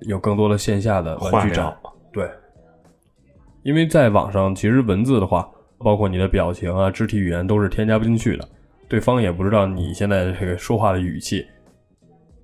[0.00, 1.72] 有更多的线下的玩具展。
[2.12, 2.28] 对，
[3.62, 5.48] 因为在网上其实文字的话，
[5.78, 8.48] 包括你的表情啊、肢体语言都是添加不进去的，
[8.88, 11.46] 对方也不知道你现在这个说话的语气。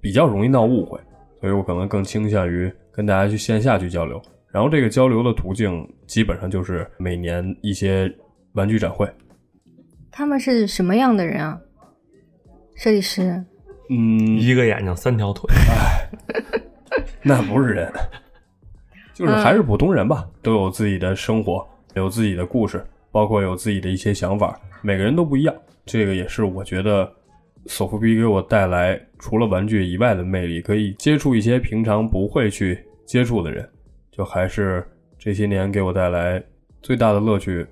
[0.07, 1.01] 比较容易闹误会，
[1.41, 4.23] 所以我可能更倾向于跟大家去线下去交流。
[4.53, 8.09] 然后这个交流的途径基本上就是每年一些
[8.53, 9.05] 玩具展会。
[10.13, 11.61] 他们是什么样的人啊？
[12.77, 13.45] 设计师？
[13.91, 15.53] 嗯，一个眼睛三条腿。
[15.71, 16.09] 哎，
[17.21, 17.93] 那不是人，
[19.13, 24.57] 就是还是普通人吧，都有自己的生活，有自己的故事，包括有自己的一些想法。
[24.83, 25.53] 每个人都不一样，
[25.85, 27.13] 这个也是我觉得。
[27.69, 33.69] 索福比给我带来除了玩具以外的魅力，可以接触一些平常不会去接触的人，
[34.11, 34.87] 就还是
[35.19, 36.43] 这些年给我带来
[36.83, 37.67] 最大的乐趣。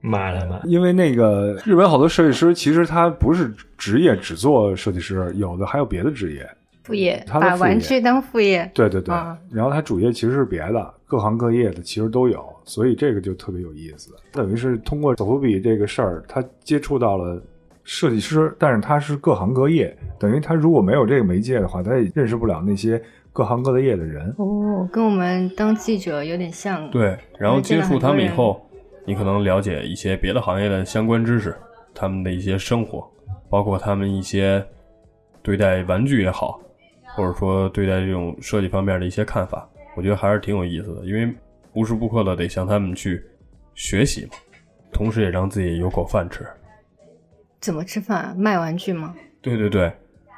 [0.00, 6.48] 买了买，因为那个日本好多设计师其实他不是职业只做设计师，有的还有别的职业。
[6.84, 8.70] 副业，他业把玩具当副业。
[8.72, 14.14] 对对对，啊然后他主业其实是别的，各行各业的其实都有，所以这个就特别有意思。
[14.30, 17.42] 等于是通过索福比这个事儿，他接触到了
[17.86, 23.00] 设计师，但是他是各行各业，等于他如果没有这个媒介的话，他也认识不了那些
[23.32, 24.34] 各行各业的人。
[24.38, 28.60] 哦，跟我们当记者有点像。，对，然后接触他们以后，
[29.06, 31.56] 你可能了解一些别的行业的相关知识，
[31.94, 33.08] 他们的一些生活，
[33.48, 34.60] 包括他们一些
[35.40, 36.60] 对待玩具也好，
[37.14, 39.64] 或者说对待这种设计方面的一些看法，
[39.96, 41.32] 我觉得还是挺有意思的，因为
[41.74, 43.22] 无时不刻的得向他们去
[43.76, 44.32] 学习嘛，
[44.92, 46.44] 同时也让自己有口饭吃。
[47.60, 48.34] 怎么吃饭啊？
[48.36, 49.14] 卖玩具吗？
[49.40, 49.92] 对对对，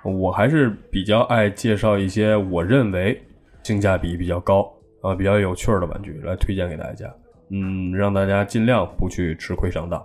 [0.04, 3.20] 我还是比较爱介绍一些我认为
[3.62, 4.70] 性价比比较高
[5.02, 7.12] 啊、比较有趣儿的玩具来推荐给大家。
[7.50, 10.04] 嗯，让大家尽量不去吃亏上当。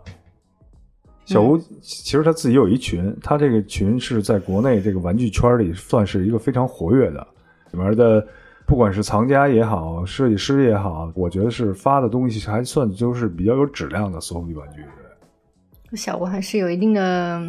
[1.25, 7.25] 小吴其实他自己有一群，他这个群是在国内这个玩具圈里算是一个非常活跃的，
[7.71, 8.25] 里面的
[8.65, 14.81] 不管是藏家也好，设计师也好，我觉得是发的东西还算就是比较有质量的索福比玩具。
[15.95, 17.41] 小吴还是有一定的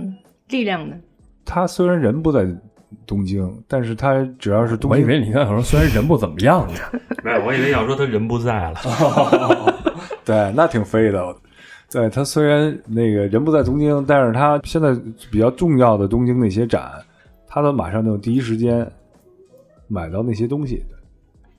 [0.48, 0.96] 力量的。
[1.44, 2.46] 他虽然人不在
[3.07, 6.80] 东京，但是他只要是东京，我以为你刚才说虽然人不怎么样呢，
[7.22, 8.74] 没有，我以为要说他人不在了。
[10.24, 11.37] 对，那挺飞的。
[11.90, 14.92] 对他虽然那个人不在东京，但是他现在
[15.30, 16.90] 比较重要的东京那些展，
[17.46, 18.90] 他都马上就第一时间
[19.87, 20.83] 买到那些东西。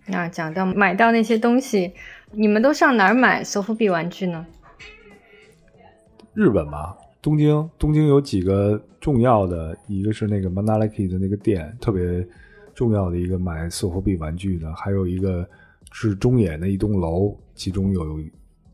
[0.08, 1.94] 那讲到买到那些东西，
[2.32, 4.46] 你们都上哪儿买索福比玩具呢？
[6.36, 12.28] 日本吧，东京，东京有几个重要的，一个是那个 Manalaki 的那个店，特别
[12.74, 15.48] 重要的一个买索福比玩具的，还有一个
[15.94, 18.20] 是中野的一栋楼，其中有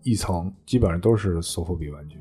[0.01, 2.17] 一层基本上都是索福比玩具。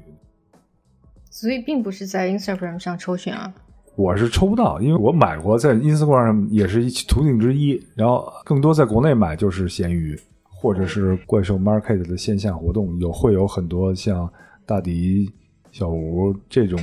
[1.31, 3.51] 所以并不是在 Instagram 上抽选啊。
[3.97, 7.83] 我是抽不到，因为我买过，在 Instagram 上也是一途径之一。
[7.95, 14.31] 然后更多在国内买就是闲鱼，或者是怪兽 Market 的线下活动，有会有很多像
[14.71, 15.29] 大迪、
[15.73, 16.79] 小吴这种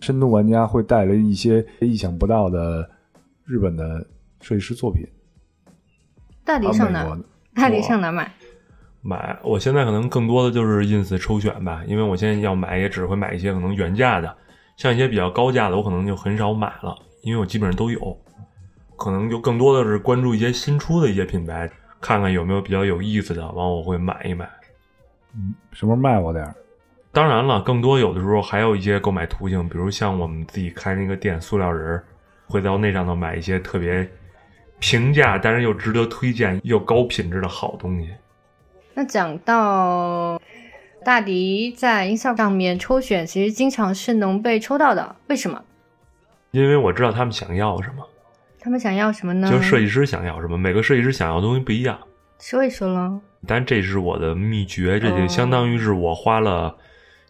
[0.00, 2.86] 深度玩家会带来一些意想不到的
[3.46, 4.06] 日本的
[4.42, 5.02] 设计师作品。
[6.44, 7.18] 大迪啊上哪
[7.54, 8.30] 大迪上哪买？
[9.00, 14.36] 买，我现在可能更多的就是 ins 抽选吧，因为我现在要买也只会买一些可能原价的，
[14.76, 18.14] 像一些比较高价的，我可能就很少买了，因为我基本上都有，
[18.94, 21.66] 可能就更多的是关注一些新出的一些品牌，
[21.98, 24.46] 看看有没有比较有意思的，完我会买一买。
[25.34, 26.54] 嗯什么时候卖我点儿？
[27.16, 32.04] 当然了，更多有的时候还有一些购买途径，比如像我们自己开那个店塑料人儿，
[32.46, 34.06] 会到那上头买一些特别
[34.78, 38.10] 平价，但是又值得推荐又高品质的好东西。
[38.92, 40.38] 那讲到
[41.06, 45.64] 大迪在 Instagram 上面抽选，其实经常是能被抽到的，为什么？
[46.50, 48.06] 因为我知道他们想要什么，
[48.60, 49.50] 他们想要什么呢？
[49.50, 51.98] 就是设计师想要什么，每个设计师想要的东西不一样。
[52.38, 53.18] 说一说喽。
[53.46, 56.76] 但这是我的秘诀，这哦就相当于是我花了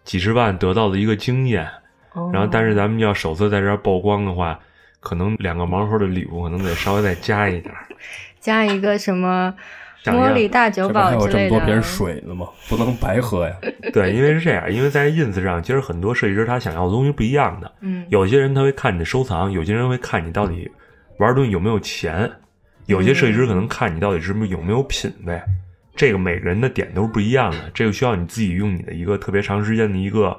[0.07, 1.69] 几十万得到的一个经验。
[2.15, 4.59] 哦然后，但是咱们要首次在这儿曝光的话，
[5.01, 7.75] 可能两个盲盒的礼物可能得稍微再加一点。
[8.41, 9.53] 加一个什么
[10.05, 11.49] 茉莉大酒这不还有保之类的。
[11.51, 12.49] 这么多瓶水呢吗？
[12.69, 13.55] 不能白喝呀。
[13.93, 17.71] 对，因为是这样，因为在 ins 上，其实很多设计师他想要的东西不一样的。
[17.81, 20.71] 嗯，有些人他会看你的收藏，有些人会看你到底
[21.19, 22.31] 玩东西有没有钱，
[22.87, 25.39] 有些设计师可能看你到底是不是有没有品位。
[25.97, 30.39] 这个每个人的点都是不一样的，这个需要你自己用你的一个特别长时间的一个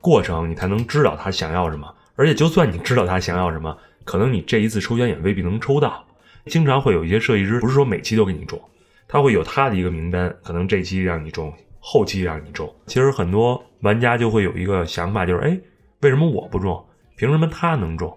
[0.00, 1.94] 过程，你才能知道他想要什么。
[2.16, 6.04] 而且，就算你知道他想要什么，可能你这一次抽签也未必能抽到。
[6.46, 8.60] 经常会有一些设计师，不是说每期都给你中，
[9.06, 12.74] 他会有他的一个名单，可能这期让你中，后期让你中。
[12.86, 15.60] 其实很多玩家就会有一个想法，就是哎，
[16.00, 16.82] 为什么我不中？
[17.16, 18.16] 凭什么他能中？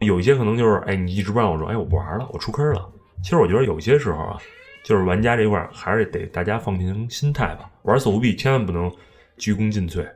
[0.00, 2.88] 有一些可能就是哎，你一直不让我中，哎，我不玩了，我出坑了。
[3.22, 4.36] 其实我觉得有些时候啊，
[4.82, 7.70] 就是玩家这块还是得大家放平心态吧。
[7.82, 8.90] 玩索福币千万不能
[9.36, 10.06] 鞠躬尽瘁，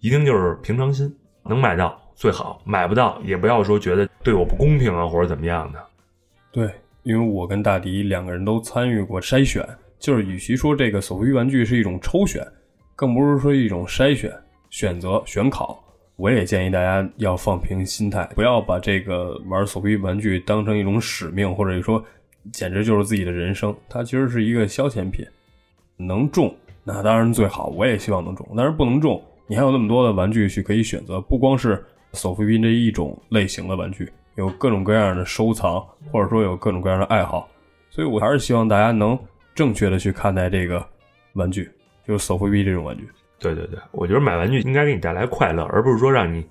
[0.00, 5.82] 一定就是平常心，能买到最好，买不到也不要说觉得对我不公平啊或者怎么样的。
[6.50, 6.70] 对，
[7.02, 9.66] 因为我跟大迪两个人都参与过筛选，
[9.98, 12.46] 就是与其说这个索福比玩具是一种抽选，
[12.96, 14.32] 更不是说一种筛选、
[14.70, 15.82] 选择、选考。
[16.16, 22.04] 我也建议大家要放平心态，不要把这个玩索福比玩具当成一种使命，或者说
[22.52, 23.74] 简直就是自己的人生。
[23.88, 25.26] 它其实是一个消遣品，
[25.96, 28.48] 能中那当然最好，我也希望能中。
[28.56, 37.48] 但是不能中，你还有那么多的玩具去可以选择，不光是索福比这一种类型的玩具，有各种各样的收藏，或者说有各种各样的爱好。
[37.90, 39.18] 所以我还是希望大家能
[39.54, 40.82] 正确的去看待这个
[41.34, 41.70] 玩具，
[42.06, 43.06] 就是索福比这种玩具。
[43.38, 46.44] 对对对，我觉得买玩具应该给你带来快乐，而不是说让你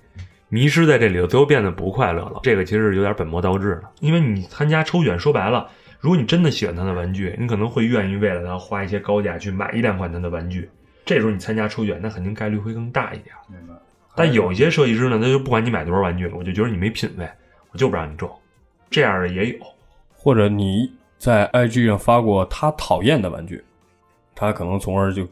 [0.48, 2.40] 迷失在这里头，最后变得不快乐了。
[2.42, 5.68] 这个其实是有点本末倒置了，因为你参加抽选，说白了，
[6.00, 10.70] 如果你真的喜欢他的玩具，你可能会愿意为了他花一些高价去买一两款他的玩具。
[11.04, 13.34] 这时候你参加抽选，那肯定概率会更大一点。
[13.48, 13.74] 明白。
[14.16, 17.28] 但有一些设计师呢，他就不管你买多少玩具，我就觉得你没品位，
[17.72, 18.30] 我就不让你中。
[18.90, 19.58] 这样的也有。
[20.12, 23.62] 或者你在 IG 上发过他讨厌的玩具，
[24.34, 25.28] 他可能从而就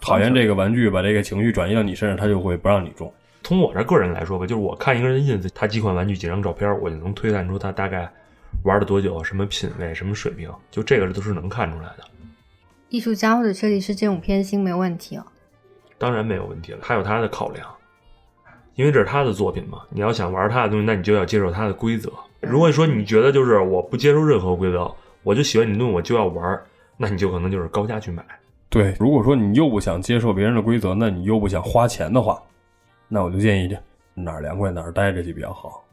[0.00, 3.12] 讨厌这个玩具，把这个情绪转移到你身上，他就会不让你中。
[3.44, 8.10] 从我这个人来说吧，就是我看一个人 ins，他几款玩具几张照片，我就能推断出他大概
[8.64, 12.04] 玩了多久，什么品味，什么水平，就这个都是能看出来的。
[12.88, 15.24] 艺术家或者设计师这种偏心没有问题哦。
[15.98, 17.66] 当然没有问题了，他有他的考量，
[18.74, 19.78] 因为这是他的作品嘛。
[19.90, 22.12] 你要想玩他的东西，那你就要接受他的规则。
[22.40, 26.60] 如果说你觉得就是我不接受任何规则，我就喜欢你弄，我就要玩，
[26.96, 28.24] 那你就可能就是高价去买。
[28.68, 32.42] 对，如果说你又不想接受别人的规则，那你又不想花钱的话，
[33.14, 33.76] 那我就建议
[34.14, 35.84] 哪儿凉快哪儿待着去比较好。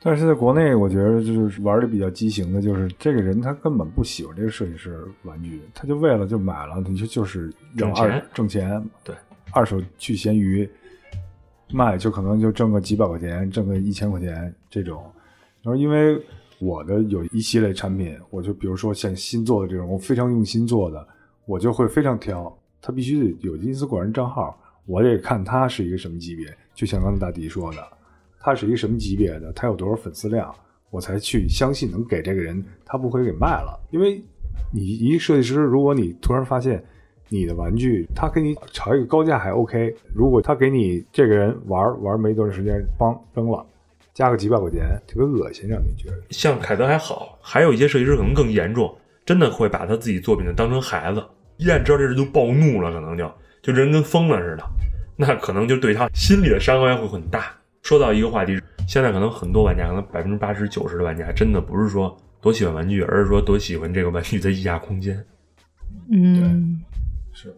[0.00, 9.12] 但是在国内，我觉得就是玩的比较畸形的，就是这个人他根本不喜欢这个设计师玩具，他就为了就买了，你就就是挣钱挣钱，对，
[9.50, 10.70] 二手去闲鱼
[11.72, 15.02] 卖，就可能就挣个几百块钱，挣个一千块钱这种。
[15.62, 16.24] 然后因为
[16.60, 21.04] 我的有一系列产品，我就比如说像新做的这种，我非常用心做的，
[21.46, 24.56] 我就会非常挑，他必须得有金丝果人账号，
[24.86, 27.78] 我得看他是一个什么级别，就像刚才大迪说的，
[28.40, 30.52] 他是一个什么级别的，他有多少粉丝量，
[30.90, 33.78] 我才去相信能给这个人，他不会给卖了。
[33.90, 34.22] 因为
[34.72, 36.82] 你一个设计师，如果你突然发现
[37.28, 43.64] 你的玩具，他给你炒一个高价还 OK，如果他给你这个人玩玩没多长时间，帮扔了，
[44.12, 46.16] 加个几百块钱，特别恶心，让你觉得。
[46.30, 48.92] 像凯德还好，还有一些设计师可能更严重，
[49.24, 51.24] 真的会把他自己作品当成孩子，
[51.56, 53.30] 一旦知道这人就暴怒了，可能就
[53.62, 54.64] 就人跟疯了似的，
[55.16, 57.52] 那可能就对他心理的伤害会很大。
[57.82, 65.24] 说到一个话题，现在可能很多玩家，可能百分之八十九十的玩家，真的不是说多喜欢玩具，而是说多喜欢这个玩具的溢价空间。
[66.10, 66.82] 嗯，
[67.32, 67.54] 是，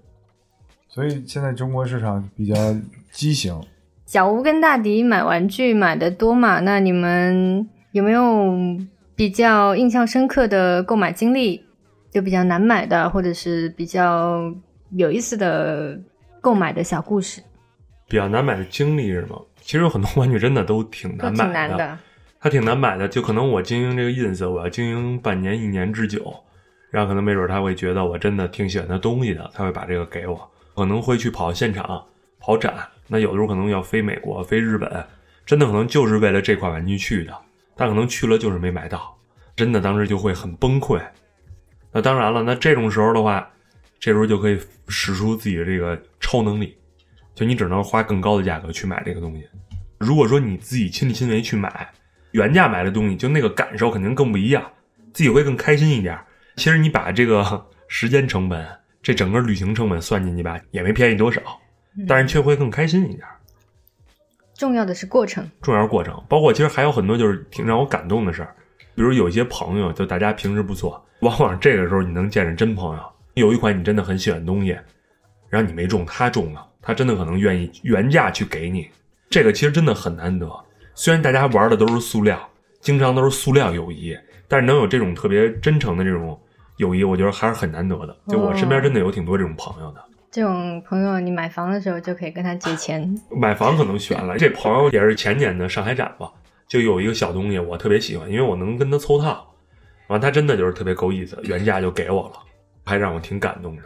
[0.88, 2.54] 所以现在中国市场比较
[3.10, 3.60] 畸形。
[4.06, 6.60] 小吴跟大迪买玩具买的多嘛？
[6.60, 8.54] 那你们有没有
[9.14, 11.64] 比较印象深刻的购买经历？
[12.10, 14.54] 就比较难买的，或者是比较
[14.96, 15.98] 有意思的
[16.40, 17.42] 购买的小故事，
[18.08, 19.38] 比较难买的经历是吗？
[19.60, 21.98] 其实有很多玩具真的都挺难买挺难的。
[22.40, 26.34] 它挺难买的，就可能我经营这个 ins，我要经营半年、一年之久，
[26.90, 32.04] 然后可能没准他会觉得我真的挺喜欢他东西的，他会把这个给我，可能会去跑现场、
[32.40, 32.74] 跑展。
[33.06, 34.90] 那有的时候可能要飞美国、飞日本，
[35.46, 37.32] 真的可能就是为了这款玩具去的，
[37.76, 39.16] 但可能去了就是没买到，
[39.54, 41.00] 真的当时就会很崩溃。
[41.92, 43.48] 那当然了，那这种时候的话，
[44.02, 46.76] 这时候就可以使出自己的这个超能力，
[47.36, 49.48] 就你只能花更高的价格去买这个东西。
[49.96, 51.88] 如果说你自己亲力亲为去买，
[52.32, 54.68] 原价买的东西，就那个感受肯定更不一样，
[55.12, 56.18] 自己会更开心一点。
[56.56, 58.66] 其实你把这个时间成本、
[59.00, 61.40] 这整个旅行成本算进去吧，也没便宜多少，
[62.08, 63.22] 但是却会更开心一点。
[64.54, 65.48] 重要的是过程。
[65.62, 68.52] 重要是过程，包括其实还有很多就是挺让我感动的事儿，
[68.96, 73.11] 比如有一些朋友，就大家平时不错，往往这个时候你能见着真朋友。
[73.34, 74.76] 有一款你真的很喜欢的东西，
[75.48, 78.88] 然后你没中，他中了，他真的可能愿意原价去给你，
[79.30, 80.48] 这个其实真的很难得。
[80.94, 82.38] 虽然大家玩的都是塑料，
[82.80, 84.16] 经常都是塑料友谊，
[84.48, 86.38] 但是能有这种特别真诚的这种
[86.76, 88.16] 友谊，我觉得还是很难得的。
[88.28, 90.02] 就我身边真的有挺多这种朋友的。
[90.30, 93.14] 这种朋友，你买房的时候就可以跟他借钱。
[93.30, 96.30] 买房可能悬了，这朋友也是前年的上海展吧，
[96.66, 99.46] 就有一个小东西我特别喜欢，因为我能跟他凑套，
[100.08, 102.38] 完他真的就是特别够意思，原价就给我了，
[102.84, 103.82] 还让我挺感动的。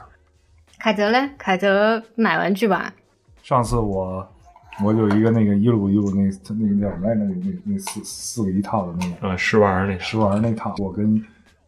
[0.78, 1.30] 凯泽嘞？
[1.38, 2.92] 凯泽买玩具吧？
[3.42, 4.28] 上次我
[4.84, 6.22] 我有一个那个一路一路那
[6.55, 7.24] 那个叫什么来着？
[7.24, 11.22] 那那那四四个一套的那个呃，试玩那试玩那套，我跟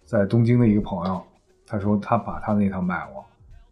[0.05, 1.25] 在东京的一个朋友，
[1.67, 3.25] 他说他把他那套卖我，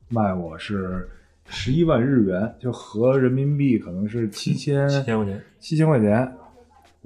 [0.09, 1.09] 卖我是
[1.49, 6.33] 十一万日元，就合人民币可能是七千七千块钱，七千块钱。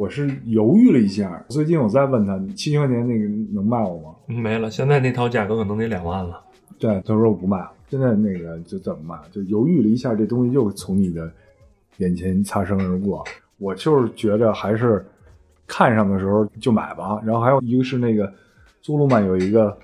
[0.01, 4.17] 我是犹豫了一下，最近我再问他，七千块钱那个能卖我吗？
[4.29, 6.43] 没了，现在那套价格可能得两万了。
[6.79, 7.71] 对，他说我不卖了。
[7.91, 9.21] 现在那个就怎么卖？
[9.31, 11.31] 就犹豫了一下，这东西又从你的
[11.99, 13.23] 眼前擦身而过。
[13.59, 15.05] 我就是觉得还是
[15.67, 17.21] 看上的时候就买吧。
[17.23, 18.33] 然后还有一个是那个
[18.81, 19.77] 租鲁曼有一个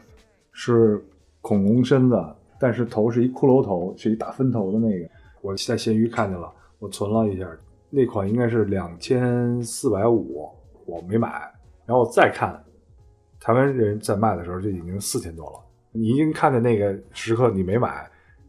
[0.50, 0.98] 是
[1.42, 2.18] 恐龙身子，
[2.58, 5.06] 但是头是一骷髅头，是一大分头的那个。
[5.42, 7.46] 我在闲鱼看见了，我存了一下，
[7.90, 10.48] 那款应该是两千四百五，
[10.84, 11.28] 我没买。
[11.86, 12.62] 然后我再看
[13.40, 15.60] 台湾人在卖的时候，就已经四千多了。
[15.92, 18.06] 你已经看见那个时刻，你没买，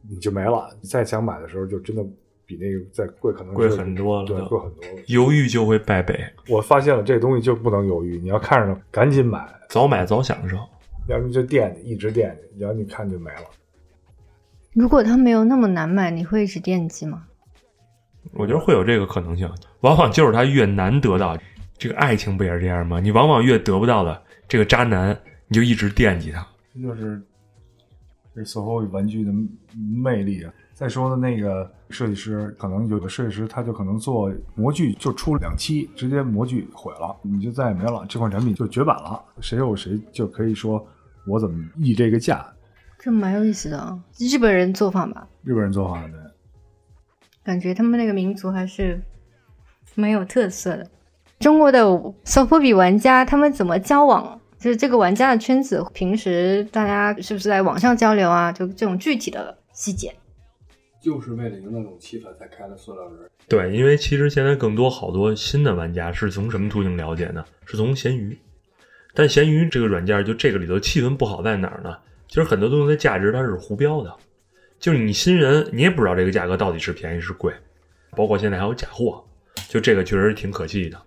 [0.09, 0.69] 你就没了。
[0.81, 2.03] 你再想买的时候，就真的
[2.45, 5.03] 比那个再贵，可能贵很多了对，贵很多了。
[5.07, 6.19] 犹豫就会败北，
[6.49, 10.57] 我发现了这东西就不能犹豫，你要看上赶紧买，早买早享受。
[11.07, 13.43] 要不就惦记，一直惦记，然后你看就没了。
[14.73, 17.27] 如果它没有那么难买，你会一直惦记吗？
[18.33, 19.49] 我觉得会有这个可能性，
[19.81, 21.37] 往往就是他越难得到，
[21.77, 22.99] 这个爱情不也是这样吗？
[22.99, 25.17] 你往往越得不到的这个渣男，
[25.47, 26.45] 你就一直惦记他。
[26.73, 27.21] 这就是
[28.35, 29.31] 这是 SOHO 玩具的
[30.03, 30.53] 魅力啊！
[30.73, 40.85] 再说的那个设计师，可能有的设计师他就可能做模具就出两期，直接模具毁了，你就再也没了，这款产品就绝版了，谁有谁就可以说
[41.25, 42.45] 我怎么议这个价？
[42.99, 46.26] 这蛮有意思的啊，日本人做法吧，日本人做法的，
[47.47, 49.01] 感觉他们那个民族还是
[49.95, 50.85] 蛮有特色的。
[51.39, 51.81] 中国的
[52.25, 54.37] SOFO 比玩家他们怎么交往？
[54.59, 58.51] 就是这个玩家的圈子，平时大家是不是在网上交流啊？
[58.51, 60.13] 就这种具体的细节。
[60.99, 63.29] 就是为了营造那种气氛才开的塑料人。
[63.47, 67.45] 对，因为其实现在更多好多新的玩家是从什么途径了解呢？
[67.65, 68.37] 是从闲鱼。
[69.13, 71.95] 但闲鱼这个软件，就这个里头气氛不好在哪儿呢？
[72.27, 74.13] 其实很多东西的价值它是胡标的，
[74.79, 77.53] 就是你新人你也不知道这个价格到底是便宜是贵，
[78.11, 79.23] 包括现在还有假货，
[79.67, 80.97] 就这个确实挺可气的。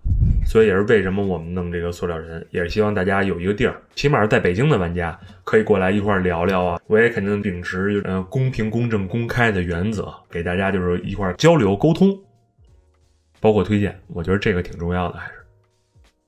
[0.45, 6.81] 所以也是为什么我们弄这个塑料人，也是希望大家有一个地儿，起码是在北京的玩家可以过来一块聊聊啊。
[6.87, 12.17] 我也肯定秉持呃公平、公正、公开的原则，给大家就是一块交流沟通，
[13.39, 15.33] 包括推荐，我觉得这个挺重要的，还是。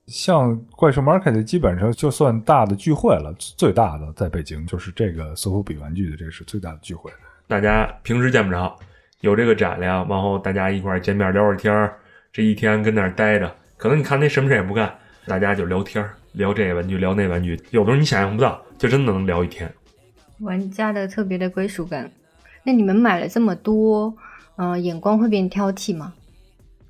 [0.06, 7.12] 像怪兽 Market 基本上就算大的聚会了，最大的在北京就是这个 SOHO 比玩具的，这是最大的聚会。
[7.48, 8.76] 大家平时见不着，
[9.22, 11.96] 有这个展量，然后大家一块儿见面聊会儿天儿，
[12.32, 14.94] 这一天跟那儿待着，可能你看那什么事也不干，
[15.28, 19.72] 大家就聊天儿，聊这个玩具，聊那玩具，有的时候你想象不到，就真的能聊一天。
[20.40, 22.10] 玩家的特别的归属感。
[22.64, 24.14] 那你们买了这么多，
[24.56, 26.14] 呃，眼光会变挑剔吗？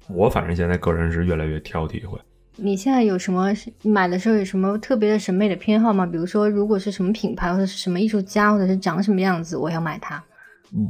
[0.07, 2.19] 我反正现在个人是越来越挑剔，会。
[2.55, 3.51] 你现在有什么
[3.81, 6.05] 买的时候有什么特别的审美的偏好吗？
[6.05, 10.23] 比如说，如果是什么品牌或者是什么艺术家，或者是长什么样子，我要买它。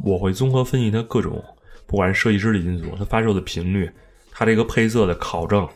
[0.04, 1.44] 我会综合分析它各种，
[1.86, 3.90] 不管是设计师的因素，它发售的频率，
[4.32, 5.68] 它这个配色的考证，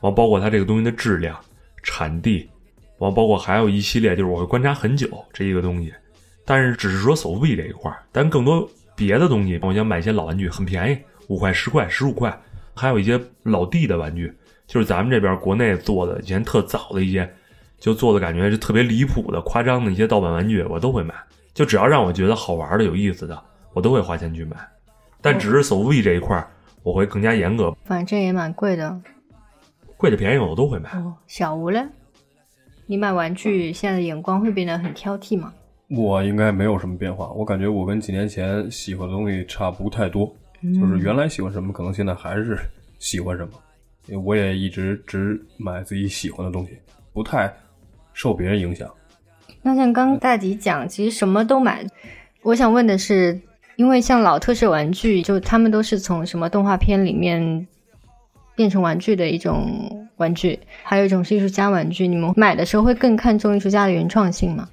[0.00, 1.38] 完包括它这个东西的质量、
[1.82, 2.48] 产地，
[2.98, 5.92] 完包括还有一系列，就是我会观察很久这一个东西。
[6.44, 10.98] 但是只是说手臂这一块，但更多别的东西，我想买一些老玩具，很便宜，
[11.28, 12.36] 五块、十块、十五块，
[12.74, 14.32] 还有一些老弟的玩具。
[14.66, 17.30] 就是咱们这边国内做的以前特早的一些，
[17.78, 21.14] 就做的感觉是特别离谱的、夸张的一些盗版玩具，我都会买。
[21.52, 23.42] 就只要让我觉得好玩的、有意思的，
[23.72, 24.56] 我都会花钱去买。
[25.20, 26.48] 但只是手臂这一块儿，
[26.82, 27.76] 我会更加严格。
[27.84, 29.00] 反正也蛮贵的。
[29.96, 30.90] 贵的便宜我都会买。
[30.92, 31.86] 哦，小吴嘞，
[32.86, 35.52] 你买玩具现在的眼光会变得很挑剔吗？
[35.88, 42.58] 我应该没有什么变化，我感觉我跟几年前喜欢的东西差不太多，就是原来喜欢什么，可能现在还是
[42.98, 43.52] 喜欢什么。
[44.06, 46.78] 因为我也一直只买自己喜欢的东西，
[47.12, 47.52] 不太
[48.14, 48.88] 受别人影响。
[49.62, 51.84] 那像刚大吉讲，其实什么都买。
[52.42, 53.38] 我想问的是，
[53.80, 57.66] 因为像老特摄玩具，就他们都是从什么动画片里面
[58.54, 62.06] 变成玩具的一种玩具，还有一种是艺术家玩具。
[62.06, 64.68] 你们买的时候会更看重艺术家的原创性吗？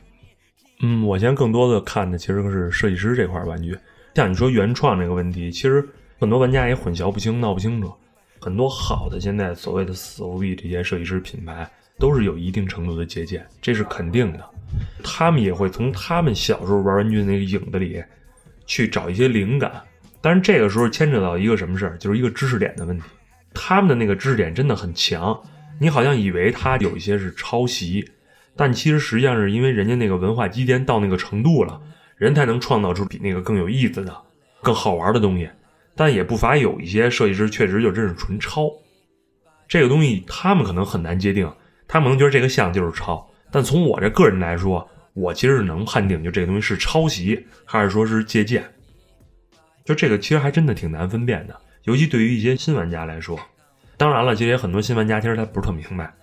[0.81, 3.77] 嗯，我现在更多的看的其实是设计师这块玩具。
[4.15, 5.87] 像你说原创这个问题，其实
[6.19, 7.89] 很多玩家也混淆不清、闹不清楚。
[8.41, 11.65] 很多好的现在所谓的 SOV 这些设计师品牌
[11.97, 14.39] 都是有一定程度的借鉴，这是肯定的。
[15.01, 18.03] 他们也会从他们小时候玩玩具那个影子里
[18.67, 19.71] 去找一些灵感，
[20.21, 23.03] 但是这个时候牵扯到一个什么事儿，就是一个知识点的问题。
[23.53, 25.35] 他们的那个知识点真的很强，
[25.79, 28.07] 你好像以为他有一些是抄袭，
[28.55, 31.81] 但其实实际上是因为人家那个文化积淀到那个程度了，
[32.17, 34.15] 人才能创造出比那个更有意思的、
[34.61, 35.49] 更好玩的东西。
[35.95, 38.69] 但也不乏有一些设计师确实就真是纯抄，
[39.67, 41.51] 这个东西他们可能很难界定，
[41.87, 44.87] 他们可能觉得这个像就是抄，但从我这个人来说，
[45.17, 48.63] 我其实能判定就这个东西是抄袭还是说是借鉴，
[49.83, 53.39] 就这个其实还真的挺难分辨的，尤其对于一些新玩家来说。
[53.97, 56.13] 当然了，其实也很多新玩家其实他不是特明白，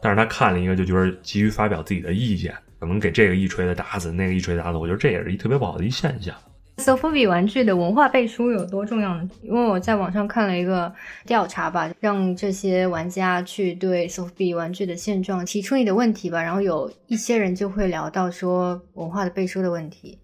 [0.00, 6.32] 但是他看了一个就觉得急于发表自己的意见，可能给这个一锤子打死，那个一锤子打死，我觉得这也是一特别不好的一现象。
[6.76, 9.30] SOFO 比玩具的文化背书有多重要呢？
[9.42, 10.92] 因为我在网上看了一个
[11.24, 20.18] 调查吧，让这些玩家去对 SOFO 比玩具的现状提出你的问题吧，然后有一些人就会聊到说文化的背书的问题，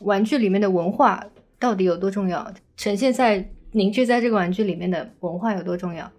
[0.00, 1.24] 玩具里面的文化
[1.58, 2.52] 到底有多重要？
[2.76, 6.10] 呈现在凝聚在这个玩具里面的文化有多重要？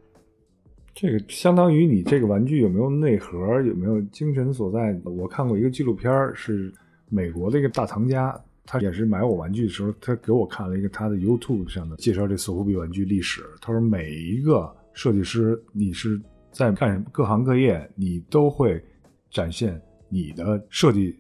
[0.96, 4.96] 这个相当于你这个玩具有没有内核，有没有精神所在？
[5.04, 6.72] 我看过一个纪录片，是
[7.10, 13.44] 美国的一个大藏家，他也是买我玩具的时候，他给我看了一个他的 YouTube 上的介绍这索福比玩具历史。
[13.62, 18.84] 他说每一个设计师，你是在干什么各行各业，你都会
[19.30, 21.20] 展现你的设计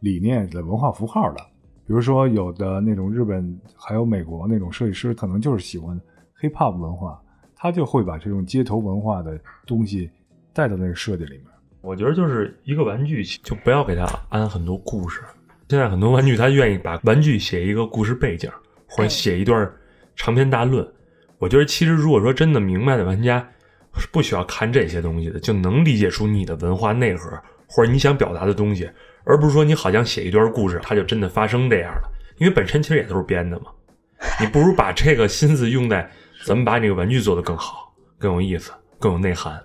[0.00, 1.40] 理念的文化符号的。
[1.86, 6.00] 比如说，有的那种日本还有美国那种设计师，可能就是喜欢
[6.40, 7.20] hip hop 文化，
[7.54, 10.08] 他就会把这种街头文化的东西
[10.52, 11.46] 带到那个设计里面。
[11.82, 15.20] 我觉得就是一个玩具，就不要给它安很多故事。
[15.68, 18.50] 现在很多玩具，他愿意把玩具写一个故事背景，
[18.86, 19.70] 或者写一段
[20.14, 20.86] 长篇大论。
[21.38, 23.46] 我觉得其实如果说真的明白的玩家，
[23.96, 27.30] 是不需要看这些东西的，就能理解出你的文化内核
[27.66, 28.88] 或者你想表达的东西，
[29.24, 32.10] 而不是说你好像写一段故事，它就真的发生这样了。
[32.38, 33.66] 因为本身其实也都是编的嘛。
[34.40, 36.08] 你不如把这个心思用在
[36.44, 39.62] 怎么把这个玩具做得更好、更有意思、更有内涵。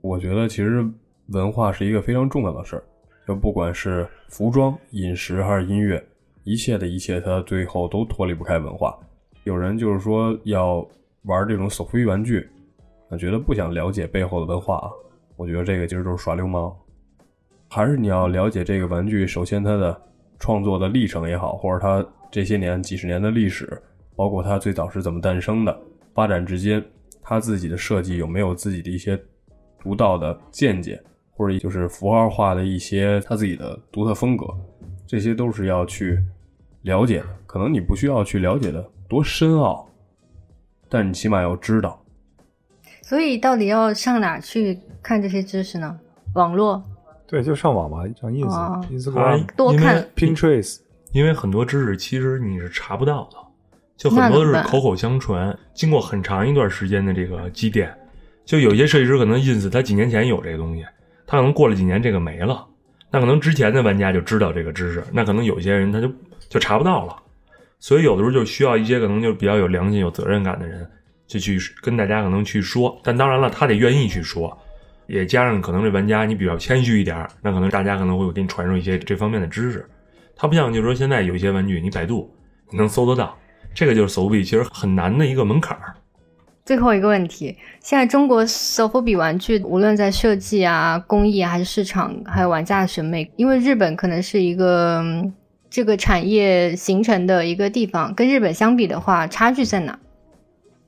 [0.00, 0.84] 我觉得其实
[1.28, 2.84] 文化是一个非常重要的事儿。
[3.26, 6.02] 就不管是服装、饮食还是音乐，
[6.44, 8.98] 一切的一切，它最后都脱离不开文化。
[9.44, 10.86] 有人就是说要
[11.22, 12.48] 玩这种索福比玩具，
[13.08, 14.90] 他觉得不想了解背后的文化啊。
[15.36, 16.74] 我觉得这个其实就是耍流氓。
[17.68, 20.00] 还是你要了解这个玩具，首先它的
[20.38, 23.80] 创作的历程也好，或者它这些年几十年的历史，
[24.14, 25.80] 包括它最早是怎么诞生的，
[26.14, 26.84] 发展至今，
[27.22, 29.18] 它自己的设计有没有自己的一些
[29.80, 31.02] 独到的见解。
[31.42, 34.46] 或者就是符号化的一些他自己的独特风格，
[35.08, 36.22] 这些都是要去
[36.82, 37.26] 了解的。
[37.46, 39.88] 可能你不需要去了解的多深奥，
[40.88, 42.00] 但你起码要知道。
[43.02, 45.98] 所以，到底要上哪去看这些知识呢？
[46.34, 46.80] 网络？
[47.26, 50.78] 对，就上网吧，上 ins、Instagram、多看 Pinterest。
[51.10, 53.36] 因为很多知识其实你是查不到的，
[53.96, 57.92] 就很多都是口口相传，经过很长一段时间的这个积淀。
[58.44, 60.84] 就有些设计师可能 ins 他几年前有这个东西。
[61.26, 62.66] 他可能过了几年，这个没了，
[63.10, 66.10] 那可能之前的玩家就知道这个知识，那可能有些人他就
[66.48, 67.16] 就查不到了，
[67.78, 70.88] 所以有的时候就需要一些可能就比较有良心、有责任感的人，
[71.26, 73.00] 就去跟大家可能去说。
[73.02, 74.56] 但当然了，他得愿意去说，
[75.06, 79.86] 也加上可能这玩家你比较谦虚一点，那可能大家可能会给你传授一些这方面的知识。
[80.36, 82.34] 他不像就是说现在有一些玩具，你百度
[82.70, 83.38] 你能搜得到，
[83.74, 85.94] 这个就是手臂其实很难的一个门槛儿。
[86.64, 95.04] 最后一个问题，现在中国 s o f 比玩具，无论在设计啊、工艺还是市场，还有玩家的审美，因为日本可能是一个
[95.68, 99.98] 这个产业形成的一个地方，跟日本相比的话，差距在哪？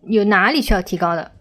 [0.06, 1.32] 有哪里需要提高的？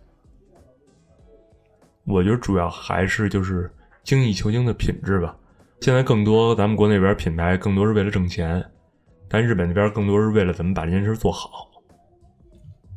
[2.05, 3.71] 我觉得主要还是就是
[4.03, 5.35] 精益求精的品质吧。
[5.81, 8.65] 现在更多咱们国内边品牌更多是为了挣钱，
[9.29, 11.69] 但日本那边更多是为了怎么把这件事做好。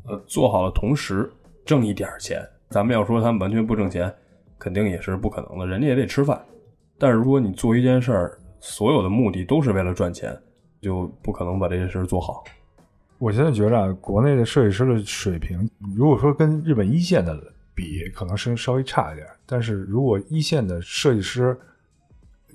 [0.06, 1.30] 呃，做好了，同时
[1.64, 2.40] 挣一点钱。
[2.70, 4.12] 咱们要说他们完全不挣钱，
[4.58, 5.66] 肯定也是不可能的。
[5.66, 6.40] 人家也得吃饭。
[6.98, 10.36] 但是如果你做一件事儿，所有的目的都是为了赚钱，
[10.80, 12.42] 就不可能把这件事做好。
[13.18, 17.40] 我现在觉着啊，国内的设计师的水平，如果说跟日本一线的
[17.74, 19.26] 比，可能是稍微差一点。
[19.44, 21.56] 但是如果一线的设计师，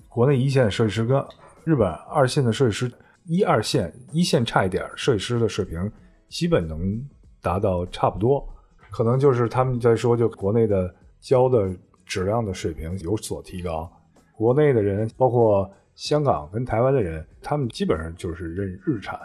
[0.10, 1.24] 国内一线的设计师跟
[1.64, 2.92] 日本二线的设计师，
[3.26, 5.92] 一二线一线差一点，设计师的水平
[6.28, 7.02] 基本能。
[7.42, 8.48] 达到差不多，
[8.90, 11.74] 可能就是他们在说，就国内的教的
[12.06, 13.92] 质量的水平有所提高。
[14.34, 19.20] 国内的人，包括香港跟台湾的人，他们基本上就是认日产，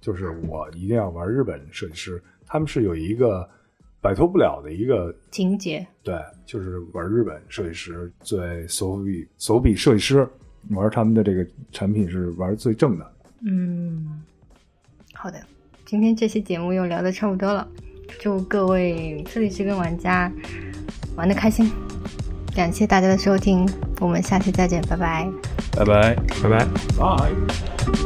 [0.00, 2.22] 就是我一定要玩日本设计师。
[2.46, 3.48] 他们是有一个
[4.00, 10.28] 摆脱不了的一个情节，对，就是玩日本设计师最手笔手笔设计师
[10.70, 13.12] 玩他们的这个产品是玩最正的。
[13.46, 14.22] 嗯，
[15.14, 15.38] 好的。
[15.90, 17.66] 今天这期节目又聊的差不多了，
[18.20, 20.30] 祝各位设计师跟玩家
[21.16, 21.68] 玩的开心，
[22.54, 23.68] 感谢大家的收听，
[23.98, 25.28] 我们下期再见，拜拜，
[25.72, 26.14] 拜拜，
[26.44, 26.64] 拜拜，
[26.96, 27.99] 拜。